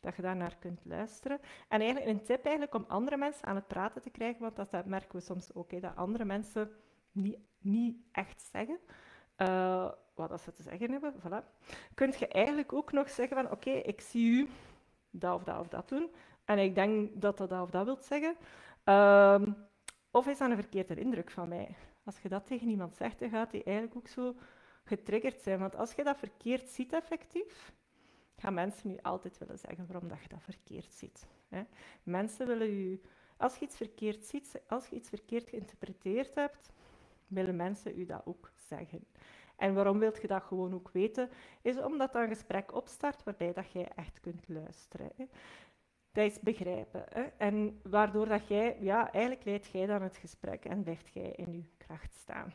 dat 0.00 0.16
je 0.16 0.22
daar 0.22 0.36
naar 0.36 0.56
kunt 0.58 0.80
luisteren. 0.84 1.40
En 1.68 1.80
eigenlijk 1.80 2.10
een 2.10 2.24
tip 2.24 2.44
eigenlijk 2.44 2.74
om 2.74 2.84
andere 2.88 3.16
mensen 3.16 3.46
aan 3.46 3.54
het 3.54 3.66
praten 3.66 4.02
te 4.02 4.10
krijgen, 4.10 4.40
want 4.40 4.70
dat, 4.70 4.86
merken 4.86 5.18
we 5.18 5.20
soms 5.20 5.54
ook, 5.54 5.70
hè, 5.70 5.80
dat 5.80 5.96
andere 5.96 6.24
mensen 6.24 6.70
niet, 7.12 7.38
niet 7.58 7.96
echt 8.12 8.42
zeggen 8.52 8.78
uh, 9.36 9.90
wat 10.14 10.40
ze 10.40 10.52
te 10.52 10.62
zeggen 10.62 10.90
hebben. 10.90 11.14
Voilà. 11.14 11.44
Kun 11.94 12.14
je 12.18 12.28
eigenlijk 12.28 12.72
ook 12.72 12.92
nog 12.92 13.10
zeggen 13.10 13.36
van 13.36 13.50
oké, 13.50 13.70
ik 13.70 14.00
zie 14.00 14.30
u 14.30 14.48
dat 15.10 15.34
of 15.34 15.44
dat 15.44 15.58
of 15.58 15.68
dat 15.68 15.88
doen 15.88 16.10
en 16.44 16.58
ik 16.58 16.74
denk 16.74 17.20
dat 17.20 17.38
dat 17.38 17.48
dat 17.48 17.62
of 17.62 17.70
dat 17.70 17.84
wilt 17.84 18.04
zeggen. 18.04 18.36
Uh, 18.84 19.42
of 20.10 20.26
is 20.26 20.38
dat 20.38 20.50
een 20.50 20.56
verkeerde 20.56 20.94
indruk 20.94 21.30
van 21.30 21.48
mij? 21.48 21.76
Als 22.04 22.20
je 22.20 22.28
dat 22.28 22.46
tegen 22.46 22.68
iemand 22.68 22.96
zegt, 22.96 23.18
dan 23.18 23.30
gaat 23.30 23.52
hij 23.52 23.62
eigenlijk 23.64 23.96
ook 23.96 24.08
zo 24.08 24.34
getriggerd 24.84 25.40
zijn. 25.40 25.58
Want 25.58 25.76
als 25.76 25.92
je 25.92 26.04
dat 26.04 26.18
verkeerd 26.18 26.68
ziet 26.68 26.92
effectief, 26.92 27.72
gaan 28.38 28.54
mensen 28.54 28.88
nu 28.88 28.98
altijd 29.02 29.38
willen 29.38 29.58
zeggen 29.58 29.86
waarom 29.86 30.08
dat 30.08 30.22
je 30.22 30.28
dat 30.28 30.42
verkeerd 30.42 30.92
ziet. 30.92 31.26
Hè. 31.48 31.62
Mensen 32.02 32.46
willen 32.46 32.70
u, 32.70 33.00
als 33.36 33.56
je 33.56 33.64
iets 33.64 33.76
verkeerd 33.76 34.24
ziet, 34.24 34.60
als 34.68 34.86
je 34.86 34.96
iets 34.96 35.08
verkeerd 35.08 35.48
geïnterpreteerd 35.48 36.34
hebt, 36.34 36.72
willen 37.26 37.56
mensen 37.56 37.98
u 37.98 38.04
dat 38.04 38.22
ook 38.24 38.50
zeggen. 38.68 39.04
En 39.56 39.74
waarom 39.74 39.98
wilt 39.98 40.20
je 40.20 40.26
dat 40.26 40.42
gewoon 40.42 40.74
ook 40.74 40.90
weten? 40.92 41.30
Is 41.62 41.78
omdat 41.78 42.14
een 42.14 42.28
gesprek 42.28 42.74
opstart 42.74 43.22
waarbij 43.22 43.52
dat 43.52 43.72
jij 43.72 43.88
echt 43.94 44.20
kunt 44.20 44.48
luisteren. 44.48 45.10
Hè. 45.16 45.24
Dat 46.12 46.30
is 46.30 46.40
begrijpen. 46.40 47.04
Hè. 47.08 47.22
En 47.22 47.80
waardoor 47.82 48.28
dat 48.28 48.48
jij, 48.48 48.76
ja, 48.80 49.12
eigenlijk 49.12 49.44
leidt 49.44 49.66
jij 49.66 49.86
dan 49.86 50.02
het 50.02 50.16
gesprek 50.16 50.64
en 50.64 50.82
blijft 50.82 51.12
jij 51.12 51.32
in 51.36 51.52
je 51.52 51.64
kracht 51.76 52.14
staan. 52.14 52.52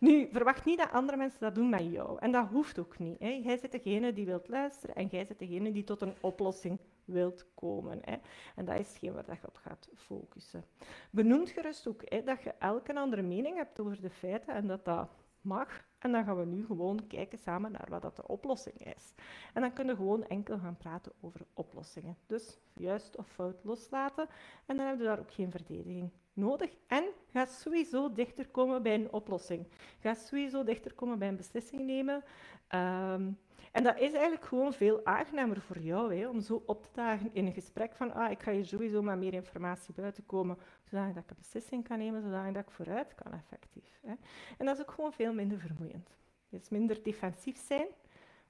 Nu, 0.00 0.28
verwacht 0.32 0.64
niet 0.64 0.78
dat 0.78 0.90
andere 0.90 1.16
mensen 1.16 1.40
dat 1.40 1.54
doen 1.54 1.68
met 1.68 1.92
jou. 1.92 2.18
En 2.18 2.32
dat 2.32 2.48
hoeft 2.48 2.78
ook 2.78 2.98
niet. 2.98 3.18
Hè. 3.18 3.28
Jij 3.28 3.58
bent 3.60 3.72
degene 3.72 4.12
die 4.12 4.26
wilt 4.26 4.48
luisteren 4.48 4.94
en 4.94 5.06
jij 5.06 5.26
bent 5.26 5.38
degene 5.38 5.72
die 5.72 5.84
tot 5.84 6.00
een 6.00 6.14
oplossing 6.20 6.78
wilt 7.04 7.46
komen. 7.54 7.98
Hè. 8.04 8.16
En 8.54 8.64
dat 8.64 8.78
is 8.78 8.88
hetgeen 8.88 9.12
waar 9.12 9.24
je 9.40 9.46
op 9.46 9.56
gaat 9.56 9.88
focussen. 9.94 10.64
Benoemt 11.10 11.50
gerust 11.50 11.88
ook 11.88 12.02
hè, 12.04 12.22
dat 12.22 12.42
je 12.42 12.54
elke 12.58 12.94
andere 12.94 13.22
mening 13.22 13.56
hebt 13.56 13.80
over 13.80 14.00
de 14.00 14.10
feiten 14.10 14.54
en 14.54 14.66
dat 14.66 14.84
dat 14.84 15.08
mag. 15.40 15.88
En 15.98 16.12
dan 16.12 16.24
gaan 16.24 16.38
we 16.38 16.44
nu 16.44 16.66
gewoon 16.66 17.06
kijken 17.06 17.38
samen 17.38 17.72
naar 17.72 17.86
wat 17.88 18.02
dat 18.02 18.16
de 18.16 18.28
oplossing 18.28 18.94
is. 18.94 19.14
En 19.54 19.60
dan 19.60 19.72
kunnen 19.72 19.94
we 19.94 20.00
gewoon 20.00 20.24
enkel 20.24 20.58
gaan 20.58 20.76
praten 20.76 21.12
over 21.20 21.40
oplossingen. 21.54 22.16
Dus 22.26 22.58
juist 22.74 23.16
of 23.16 23.28
fout 23.28 23.64
loslaten. 23.64 24.28
En 24.66 24.76
dan 24.76 24.86
hebben 24.86 25.06
we 25.06 25.10
daar 25.10 25.20
ook 25.20 25.32
geen 25.32 25.50
verdediging 25.50 26.10
nodig 26.32 26.70
en 26.86 27.04
ga 27.32 27.46
sowieso 27.46 28.12
dichter 28.12 28.48
komen 28.48 28.82
bij 28.82 28.94
een 28.94 29.12
oplossing. 29.12 29.66
Ga 29.98 30.14
sowieso 30.14 30.64
dichter 30.64 30.94
komen 30.94 31.18
bij 31.18 31.28
een 31.28 31.36
beslissing 31.36 31.82
nemen. 31.82 32.24
Ehm, 32.68 33.30
en 33.72 33.82
dat 33.82 33.98
is 33.98 34.12
eigenlijk 34.12 34.44
gewoon 34.44 34.72
veel 34.72 35.04
aangenamer 35.04 35.60
voor 35.60 35.78
jou, 35.78 36.14
hè, 36.14 36.28
om 36.28 36.40
zo 36.40 36.62
op 36.66 36.82
te 36.82 36.88
dagen 36.92 37.30
in 37.32 37.46
een 37.46 37.52
gesprek 37.52 37.94
van 37.94 38.14
ah, 38.14 38.30
ik 38.30 38.42
ga 38.42 38.52
hier 38.52 38.66
sowieso 38.66 39.02
met 39.02 39.18
meer 39.18 39.34
informatie 39.34 39.94
buiten 39.94 40.26
komen, 40.26 40.58
zodat 40.84 41.08
ik 41.08 41.16
een 41.16 41.36
beslissing 41.38 41.88
kan 41.88 41.98
nemen, 41.98 42.22
zodat 42.22 42.56
ik 42.56 42.70
vooruit 42.70 43.14
kan 43.14 43.32
effectief. 43.32 43.98
Hè. 44.02 44.14
En 44.58 44.66
dat 44.66 44.74
is 44.74 44.82
ook 44.82 44.90
gewoon 44.90 45.12
veel 45.12 45.32
minder 45.32 45.58
vermoeiend. 45.58 46.08
Het 46.48 46.62
is 46.62 46.68
minder 46.68 47.02
defensief 47.02 47.56
zijn, 47.66 47.86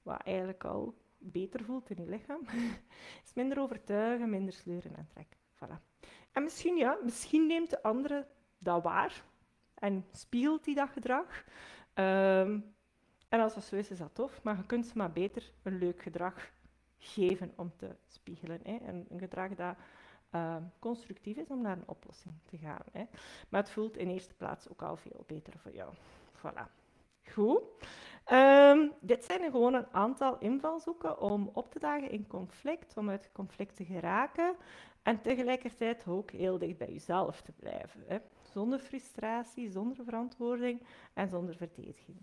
wat 0.03 0.21
eigenlijk 0.21 0.63
al 0.63 0.93
beter 1.17 1.63
voelt 1.63 1.89
in 1.89 2.03
je 2.03 2.09
lichaam. 2.09 2.41
Is 3.25 3.33
minder 3.33 3.59
overtuigen, 3.59 4.29
minder 4.29 4.53
sleuren 4.53 4.95
en 4.95 5.07
trekken. 5.07 5.37
Voilà. 5.55 5.91
En 6.31 6.43
misschien, 6.43 6.77
ja, 6.77 6.97
misschien 7.03 7.47
neemt 7.47 7.69
de 7.69 7.83
andere 7.83 8.27
dat 8.63 8.83
waar 8.83 9.23
en 9.73 10.05
spiegelt 10.11 10.63
die 10.63 10.75
dat 10.75 10.89
gedrag. 10.89 11.43
Ehm, 11.93 12.59
en 13.29 13.39
als 13.39 13.53
dat 13.53 13.63
zo 13.63 13.75
is, 13.75 13.89
is 13.89 13.97
dat 13.97 14.15
tof, 14.15 14.43
maar 14.43 14.57
je 14.57 14.65
kunt 14.65 14.85
ze 14.85 14.97
maar 14.97 15.11
beter 15.11 15.51
een 15.63 15.77
leuk 15.77 16.01
gedrag 16.01 16.51
geven 16.97 17.53
om 17.55 17.71
te 17.75 17.95
spiegelen. 18.07 18.59
Hè. 18.63 18.75
En 18.75 19.05
een 19.09 19.19
gedrag 19.19 19.55
dat 19.55 19.75
ehm, 20.29 20.63
constructief 20.79 21.37
is 21.37 21.47
om 21.47 21.61
naar 21.61 21.77
een 21.77 21.87
oplossing 21.87 22.33
te 22.45 22.57
gaan. 22.57 22.83
Hè. 22.91 23.03
Maar 23.49 23.61
het 23.61 23.69
voelt 23.69 23.97
in 23.97 24.07
eerste 24.07 24.33
plaats 24.33 24.69
ook 24.69 24.81
al 24.81 24.95
veel 24.95 25.23
beter 25.27 25.53
voor 25.57 25.73
jou. 25.73 25.93
Voilà. 26.37 26.79
Goed. 27.33 27.61
Ehm, 28.25 28.87
dit 28.99 29.25
zijn 29.25 29.51
gewoon 29.51 29.73
een 29.73 29.87
aantal 29.91 30.37
invalshoeken 30.39 31.19
om 31.19 31.49
op 31.53 31.71
te 31.71 31.79
dagen 31.79 32.11
in 32.11 32.27
conflict, 32.27 32.97
om 32.97 33.09
uit 33.09 33.29
conflict 33.33 33.75
te 33.75 33.85
geraken 33.85 34.55
en 35.03 35.21
tegelijkertijd 35.21 36.07
ook 36.07 36.31
heel 36.31 36.57
dicht 36.57 36.77
bij 36.77 36.91
jezelf 36.91 37.41
te 37.41 37.51
blijven. 37.51 38.03
Hè. 38.07 38.17
Zonder 38.51 38.79
frustratie, 38.79 39.69
zonder 39.69 40.03
verantwoording 40.03 40.83
en 41.13 41.29
zonder 41.29 41.55
verdediging. 41.55 42.17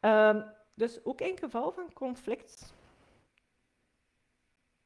Um, 0.00 0.44
dus 0.74 1.04
ook 1.04 1.20
in 1.20 1.38
geval 1.38 1.72
van 1.72 1.92
conflict 1.92 2.74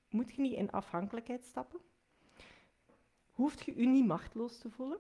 moet 0.09 0.33
je 0.35 0.41
niet 0.43 0.57
in 0.57 0.71
afhankelijkheid 0.71 1.45
stappen. 1.45 1.81
Hoeft 3.31 3.65
je 3.65 3.81
je 3.81 3.87
niet 3.87 4.07
machteloos 4.07 4.59
te 4.59 4.71
voelen. 4.71 4.99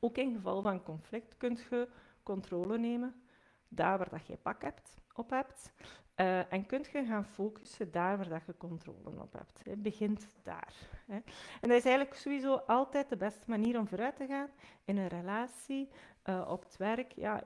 Ook 0.00 0.16
in 0.16 0.34
geval 0.34 0.62
van 0.62 0.82
conflict 0.82 1.36
kunt 1.36 1.66
je 1.70 1.88
controle 2.22 2.78
nemen 2.78 3.22
daar 3.68 3.98
waar 3.98 4.10
dat 4.10 4.26
je 4.26 4.36
pak 4.36 4.62
hebt, 4.62 4.96
op 5.12 5.30
hebt. 5.30 5.72
Uh, 6.20 6.52
en 6.52 6.66
kunt 6.66 6.86
je 6.86 7.04
gaan 7.04 7.24
focussen 7.24 7.90
daar 7.90 8.16
waar 8.16 8.28
dat 8.28 8.46
je 8.46 8.56
controle 8.56 9.20
op 9.20 9.32
hebt. 9.32 9.60
Het 9.62 9.82
begint 9.82 10.26
daar. 10.42 10.74
Hè. 11.06 11.14
En 11.60 11.68
dat 11.68 11.70
is 11.70 11.84
eigenlijk 11.84 12.14
sowieso 12.14 12.54
altijd 12.54 13.08
de 13.08 13.16
beste 13.16 13.44
manier 13.46 13.78
om 13.78 13.88
vooruit 13.88 14.16
te 14.16 14.26
gaan 14.26 14.48
in 14.84 14.96
een 14.96 15.08
relatie, 15.08 15.88
uh, 16.24 16.48
op 16.50 16.62
het 16.62 16.76
werk. 16.76 17.12
Ja, 17.12 17.44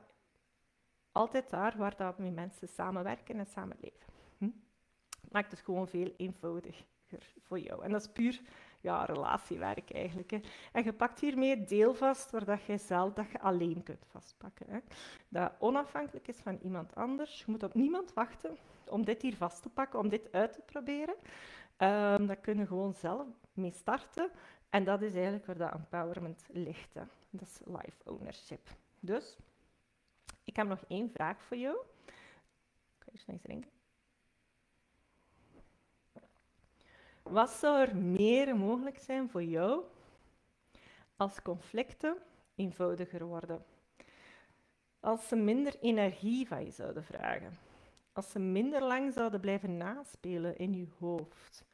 altijd 1.12 1.50
daar 1.50 1.74
waar 1.76 1.96
dat 1.96 2.18
met 2.18 2.35
mensen 2.35 2.68
samenwerken 2.68 3.38
en 3.38 3.46
samenleven. 3.46 4.06
Hm? 4.38 4.50
Maakt 5.30 5.50
het 5.50 5.61
gewoon 5.61 5.88
veel 5.88 6.12
eenvoudiger 6.16 6.87
voor 7.42 7.59
jou. 7.59 7.85
En 7.85 7.90
dat 7.90 8.00
is 8.00 8.12
puur 8.12 8.40
ja, 8.80 9.04
relatiewerk 9.04 9.92
eigenlijk. 9.92 10.30
Hè. 10.30 10.40
En 10.72 10.84
je 10.84 10.92
pakt 10.92 11.20
hiermee 11.20 11.64
deel 11.64 11.94
vast 11.94 12.30
waar 12.30 12.44
dat 12.44 12.64
je 12.64 12.76
zelf 12.76 13.12
dat 13.12 13.30
je 13.30 13.40
alleen 13.40 13.82
kunt 13.82 14.06
vastpakken. 14.06 14.66
Hè. 14.70 14.78
Dat 15.28 15.52
onafhankelijk 15.58 16.28
is 16.28 16.36
van 16.36 16.58
iemand 16.62 16.94
anders. 16.94 17.38
Je 17.38 17.50
moet 17.50 17.62
op 17.62 17.74
niemand 17.74 18.12
wachten 18.12 18.56
om 18.88 19.04
dit 19.04 19.22
hier 19.22 19.36
vast 19.36 19.62
te 19.62 19.68
pakken, 19.68 19.98
om 19.98 20.08
dit 20.08 20.32
uit 20.32 20.52
te 20.52 20.60
proberen. 20.60 21.14
Um, 21.78 22.26
dat 22.26 22.40
kun 22.40 22.58
je 22.58 22.66
gewoon 22.66 22.94
zelf 22.94 23.26
mee 23.52 23.72
starten. 23.72 24.30
En 24.70 24.84
dat 24.84 25.02
is 25.02 25.14
eigenlijk 25.14 25.46
waar 25.46 25.58
dat 25.58 25.72
empowerment 25.72 26.46
ligt. 26.48 26.94
Hè. 26.94 27.02
Dat 27.30 27.48
is 27.48 27.60
life 27.64 28.10
ownership. 28.10 28.68
Dus, 29.00 29.36
ik 30.44 30.56
heb 30.56 30.66
nog 30.66 30.84
één 30.88 31.10
vraag 31.10 31.42
voor 31.42 31.56
jou. 31.56 31.76
Kan 32.98 33.12
je 33.12 33.32
eens 33.32 33.42
drinken? 33.42 33.79
Wat 37.22 37.50
zou 37.50 37.80
er 37.80 37.96
meer 37.96 38.56
mogelijk 38.56 38.98
zijn 38.98 39.30
voor 39.30 39.44
jou 39.44 39.85
als 41.16 41.42
conflicten 41.42 42.16
eenvoudiger 42.54 43.24
worden? 43.24 43.64
Als 45.00 45.28
ze 45.28 45.37
minder 45.37 45.78
energie 45.80 46.46
van 46.46 46.64
je 46.64 46.70
zouden 46.70 47.04
vragen? 47.04 47.59
Als 48.12 48.30
ze 48.30 48.38
minder 48.38 48.83
lang 48.83 49.12
zouden 49.12 49.40
blijven 49.40 49.76
naspelen 49.76 50.56
in 50.59 50.74
je 50.74 50.87
hoofd? 50.98 51.64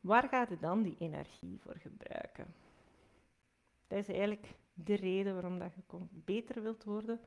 Waar 0.00 0.28
gaat 0.28 0.48
je 0.48 0.58
dan 0.58 0.82
die 0.82 0.96
energie 0.98 1.58
voor 1.60 1.76
gebruiken? 1.76 2.54
Dat 3.86 3.98
is 3.98 4.08
eigenlijk 4.08 4.46
de 4.74 4.94
reden 4.94 5.32
waarom 5.32 5.58
dat 5.58 5.74
je 5.74 5.82
beter 6.10 6.62
wilt 6.62 6.84
worden 6.84 7.20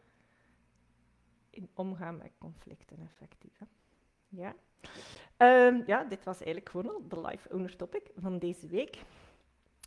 in 1.49 1.69
omgaan 1.73 2.17
met 2.17 2.31
conflicten 2.37 2.99
effectief. 2.99 3.61
Ja? 4.27 4.55
Um, 5.37 5.83
ja, 5.85 6.03
dit 6.03 6.23
was 6.23 6.37
eigenlijk 6.37 6.69
gewoon 6.69 6.89
al 6.89 7.07
de 7.07 7.21
Life 7.21 7.49
Owner 7.53 7.75
Topic 7.75 8.09
van 8.15 8.39
deze 8.39 8.67
week. 8.67 8.95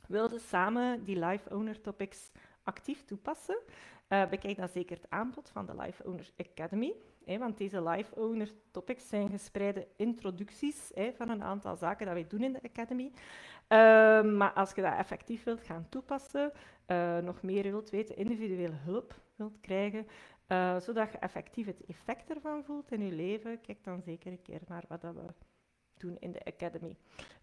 We 0.07 0.17
wilden 0.17 0.41
samen 0.41 1.05
die 1.05 1.19
Life 1.25 1.55
Owner 1.55 1.81
Topics 1.81 2.31
actief 2.63 3.05
toepassen. 3.05 3.59
Bekijk 4.09 4.57
dan 4.57 4.69
zeker 4.69 4.97
het 4.97 5.11
aanbod 5.11 5.51
van 5.53 5.67
de 5.67 5.77
Life 5.77 6.05
Owner 6.05 6.31
Academy. 6.37 6.95
Hè, 7.25 7.39
want 7.39 7.59
deze 7.59 7.83
Life 7.83 8.15
Owner 8.15 8.51
Topics 8.71 9.09
zijn 9.09 9.29
gespreide 9.29 9.87
introducties 9.97 10.91
hè, 10.95 11.13
van 11.13 11.29
een 11.29 11.43
aantal 11.43 11.77
zaken 11.77 12.07
dat 12.07 12.15
wij 12.15 12.27
doen 12.29 12.43
in 12.43 12.53
de 12.53 12.63
Academy. 12.63 13.13
Uh, 13.13 14.37
maar 14.37 14.53
als 14.53 14.73
je 14.75 14.83
dat 14.83 14.97
effectief 14.97 15.45
wilt 15.45 15.63
gaan 15.63 15.87
toepassen, 15.89 16.53
uh, 16.87 17.19
nog 17.19 17.43
meer 17.43 17.63
wilt 17.63 17.91
weten, 17.91 18.17
individuele 18.17 18.77
hulp 18.77 19.15
wilt 19.37 19.61
krijgen, 19.61 20.07
uh, 20.53 20.81
zodat 20.81 21.13
je 21.13 21.19
effectief 21.19 21.67
het 21.67 21.85
effect 21.87 22.31
ervan 22.31 22.65
voelt 22.65 22.93
in 22.93 23.05
je 23.05 23.13
leven, 23.13 23.61
kijk 23.61 23.85
dan 23.85 24.03
zeker 24.03 24.33
een 24.33 24.43
keer 24.43 24.61
naar 24.67 24.85
wat 24.89 25.03
we 25.03 25.35
doen 25.95 26.17
in 26.19 26.33
de 26.33 26.45
Academy. 26.45 26.97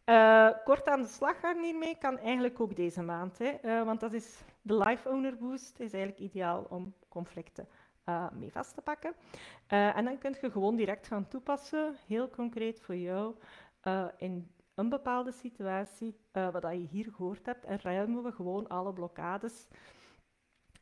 Uh, 0.05 0.49
kort 0.63 0.87
aan 0.87 1.01
de 1.01 1.07
slag 1.07 1.39
gaan 1.39 1.63
hiermee 1.63 1.97
kan 1.97 2.17
eigenlijk 2.17 2.59
ook 2.59 2.75
deze 2.75 3.01
maand, 3.01 3.37
hè, 3.37 3.53
uh, 3.63 3.83
want 3.83 3.99
dat 3.99 4.13
is 4.13 4.41
de 4.61 4.77
Life 4.77 5.09
Owner 5.09 5.37
Boost, 5.37 5.79
is 5.79 5.93
eigenlijk 5.93 6.23
ideaal 6.23 6.65
om 6.69 6.93
conflicten 7.09 7.67
mee 8.33 8.51
vast 8.51 8.73
te 8.73 8.81
pakken. 8.81 9.13
en 9.67 10.05
dan 10.05 10.17
kun 10.17 10.35
je 10.41 10.51
gewoon 10.51 10.75
direct 10.75 11.07
gaan 11.07 11.27
toepassen, 11.27 11.95
heel 12.07 12.29
concreet 12.29 12.81
voor 12.81 12.95
jou, 12.95 13.35
in 14.17 14.51
een 14.75 14.89
bepaalde 14.89 15.31
situatie, 15.31 16.15
wat 16.31 16.61
je 16.61 16.87
hier 16.89 17.11
gehoord 17.15 17.45
hebt, 17.45 17.65
en 17.65 17.79
ruimen 17.81 18.23
we 18.23 18.31
gewoon 18.31 18.67
alle 18.67 18.93
blokkades 18.93 19.67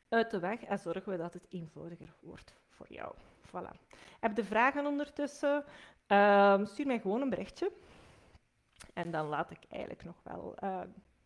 uit 0.08 0.30
de 0.30 0.38
weg 0.38 0.62
en 0.62 0.78
zorgen 0.78 1.12
we 1.12 1.18
dat 1.18 1.34
het 1.34 1.46
eenvoudiger 1.48 2.14
wordt 2.20 2.54
voor 2.68 2.86
jou. 2.88 3.14
Voilà. 3.46 3.94
Heb 4.20 4.36
je 4.36 4.44
vragen 4.44 4.86
ondertussen? 4.86 5.64
Uh, 6.08 6.64
stuur 6.64 6.86
mij 6.86 7.00
gewoon 7.00 7.20
een 7.20 7.30
berichtje. 7.30 7.72
En 8.94 9.10
dan 9.10 9.26
laat 9.26 9.50
ik 9.50 9.64
eigenlijk 9.68 10.04
nog 10.04 10.16
wel... 10.22 10.54
Uh, 10.62 10.80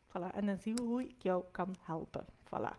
voilà. 0.08 0.34
En 0.34 0.46
dan 0.46 0.58
zien 0.58 0.76
we 0.76 0.82
hoe 0.82 1.02
ik 1.02 1.22
jou 1.22 1.44
kan 1.50 1.76
helpen. 1.80 2.26
Voilà. 2.44 2.78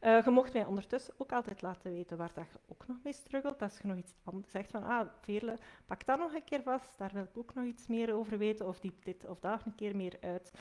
Uh, 0.00 0.24
je 0.24 0.30
mocht 0.30 0.52
mij 0.52 0.64
ondertussen 0.64 1.14
ook 1.18 1.32
altijd 1.32 1.62
laten 1.62 1.92
weten 1.92 2.16
waar 2.16 2.30
dat 2.34 2.50
je 2.52 2.58
ook 2.68 2.86
nog 2.86 2.96
mee 3.02 3.12
struggelt. 3.12 3.62
Als 3.62 3.78
je 3.78 3.88
nog 3.88 3.96
iets 3.96 4.14
anders 4.24 4.50
zegt 4.50 4.70
van, 4.70 4.84
ah, 4.84 5.08
Veerle, 5.20 5.58
pak 5.86 6.06
dat 6.06 6.18
nog 6.18 6.34
een 6.34 6.44
keer 6.44 6.62
vast. 6.62 6.98
Daar 6.98 7.10
wil 7.12 7.22
ik 7.22 7.38
ook 7.38 7.54
nog 7.54 7.64
iets 7.64 7.86
meer 7.86 8.14
over 8.14 8.38
weten. 8.38 8.66
Of 8.66 8.80
diep 8.80 9.04
dit 9.04 9.26
of 9.26 9.40
daar 9.40 9.62
een 9.64 9.74
keer 9.74 9.96
meer 9.96 10.16
uit. 10.20 10.52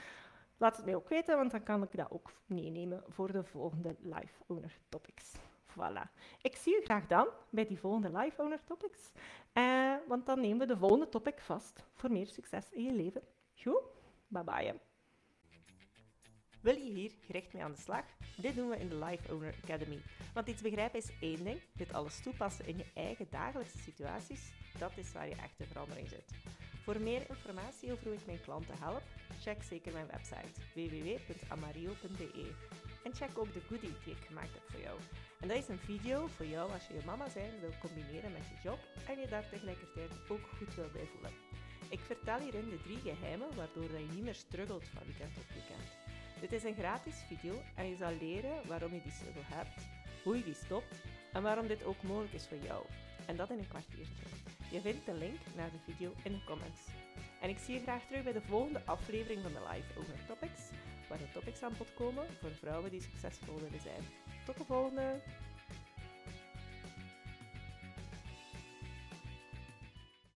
Laat 0.61 0.75
het 0.75 0.85
mij 0.85 0.95
ook 0.95 1.09
weten, 1.09 1.37
want 1.37 1.51
dan 1.51 1.63
kan 1.63 1.83
ik 1.83 1.97
dat 1.97 2.11
ook 2.11 2.31
meenemen 2.45 3.03
voor 3.07 3.31
de 3.31 3.43
volgende 3.43 3.95
Live 3.99 4.43
Owner 4.47 4.77
Topics. 4.89 5.31
Voilà. 5.71 6.11
Ik 6.41 6.55
zie 6.55 6.81
u 6.81 6.83
graag 6.83 7.07
dan 7.07 7.27
bij 7.49 7.65
die 7.65 7.79
volgende 7.79 8.17
Live 8.17 8.41
Owner 8.41 8.63
Topics, 8.63 9.11
eh, 9.53 9.95
want 10.07 10.25
dan 10.25 10.39
nemen 10.39 10.57
we 10.57 10.65
de 10.65 10.77
volgende 10.77 11.09
topic 11.09 11.39
vast 11.39 11.83
voor 11.93 12.11
meer 12.11 12.27
succes 12.27 12.69
in 12.71 12.83
je 12.83 12.93
leven. 12.93 13.21
Goed? 13.55 13.81
Bye 14.27 14.43
bye. 14.43 14.79
Wil 16.61 16.75
je 16.75 16.91
hier 16.91 17.11
gericht 17.25 17.53
mee 17.53 17.63
aan 17.63 17.71
de 17.71 17.77
slag? 17.77 18.05
Dit 18.37 18.55
doen 18.55 18.69
we 18.69 18.77
in 18.77 18.89
de 18.89 18.95
Life 18.95 19.33
Owner 19.33 19.55
Academy. 19.63 20.01
Want 20.33 20.47
iets 20.47 20.61
begrijpen 20.61 20.99
is 20.99 21.19
één 21.19 21.43
ding, 21.43 21.61
dit 21.73 21.93
alles 21.93 22.21
toepassen 22.21 22.65
in 22.65 22.77
je 22.77 22.85
eigen 22.93 23.27
dagelijkse 23.29 23.77
situaties, 23.77 24.51
dat 24.79 24.91
is 24.95 25.11
waar 25.13 25.27
je 25.27 25.35
echte 25.35 25.65
verandering 25.65 26.07
zit. 26.07 26.31
Voor 26.83 26.99
meer 26.99 27.29
informatie 27.29 27.91
over 27.91 28.03
hoe 28.03 28.13
ik 28.13 28.25
mijn 28.25 28.41
klanten 28.41 28.77
help, 28.79 29.03
check 29.41 29.63
zeker 29.63 29.93
mijn 29.93 30.07
website 30.07 30.51
www.amario.be. 30.73 32.51
En 33.03 33.13
check 33.15 33.37
ook 33.37 33.53
de 33.53 33.61
goodie 33.67 33.93
die 34.03 34.13
ik 34.13 34.25
gemaakt 34.27 34.53
heb 34.53 34.63
voor 34.69 34.81
jou. 34.81 34.99
En 35.39 35.47
dat 35.47 35.57
is 35.57 35.67
een 35.67 35.79
video 35.79 36.27
voor 36.27 36.45
jou 36.45 36.71
als 36.71 36.87
je 36.87 36.93
je 36.93 37.05
mama 37.05 37.29
zijn 37.29 37.59
wil 37.59 37.73
combineren 37.79 38.31
met 38.31 38.47
je 38.49 38.57
job 38.63 38.79
en 39.07 39.19
je 39.19 39.27
daar 39.27 39.49
tegelijkertijd 39.49 40.11
ook 40.29 40.45
goed 40.57 40.75
wil 40.75 40.89
bij 40.93 41.05
voelen. 41.05 41.31
Ik 41.89 41.99
vertel 41.99 42.39
hierin 42.39 42.69
de 42.69 42.81
drie 42.81 42.99
geheimen 42.99 43.55
waardoor 43.55 43.99
je 43.99 44.07
niet 44.13 44.23
meer 44.23 44.35
struggelt 44.35 44.85
van 44.93 45.03
weekend 45.05 45.33
tot 45.33 45.53
weekend. 45.53 45.87
Dit 46.39 46.51
is 46.51 46.63
een 46.63 46.81
gratis 46.83 47.15
video 47.27 47.61
en 47.75 47.89
je 47.89 47.95
zal 47.95 48.13
leren 48.19 48.67
waarom 48.67 48.93
je 48.93 49.01
die 49.01 49.11
struggle 49.11 49.55
hebt, 49.55 49.79
hoe 50.23 50.37
je 50.37 50.43
die 50.43 50.63
stopt 50.65 50.95
en 51.33 51.43
waarom 51.43 51.67
dit 51.67 51.83
ook 51.83 52.03
mogelijk 52.03 52.33
is 52.33 52.47
voor 52.47 52.63
jou. 52.63 52.85
En 53.25 53.35
dat 53.35 53.49
in 53.49 53.59
een 53.59 53.67
kwartiertje. 53.67 54.50
Je 54.71 54.81
vindt 54.81 55.05
de 55.05 55.13
link 55.13 55.39
naar 55.55 55.71
de 55.71 55.91
video 55.91 56.13
in 56.23 56.31
de 56.31 56.43
comments. 56.43 56.81
En 57.41 57.49
ik 57.49 57.57
zie 57.57 57.73
je 57.73 57.81
graag 57.81 58.05
terug 58.05 58.23
bij 58.23 58.33
de 58.33 58.41
volgende 58.41 58.81
aflevering 58.85 59.41
van 59.41 59.51
de 59.51 59.59
Live 59.71 59.99
Owner 59.99 60.25
Topics, 60.27 60.61
waar 61.09 61.17
de 61.17 61.31
topics 61.33 61.63
aan 61.63 61.73
bod 61.77 61.93
komen 61.93 62.25
voor 62.39 62.51
vrouwen 62.51 62.91
die 62.91 63.01
succesvol 63.01 63.55
willen 63.55 63.81
zijn. 63.81 64.03
Tot 64.45 64.57
de 64.57 64.65
volgende! 64.65 65.21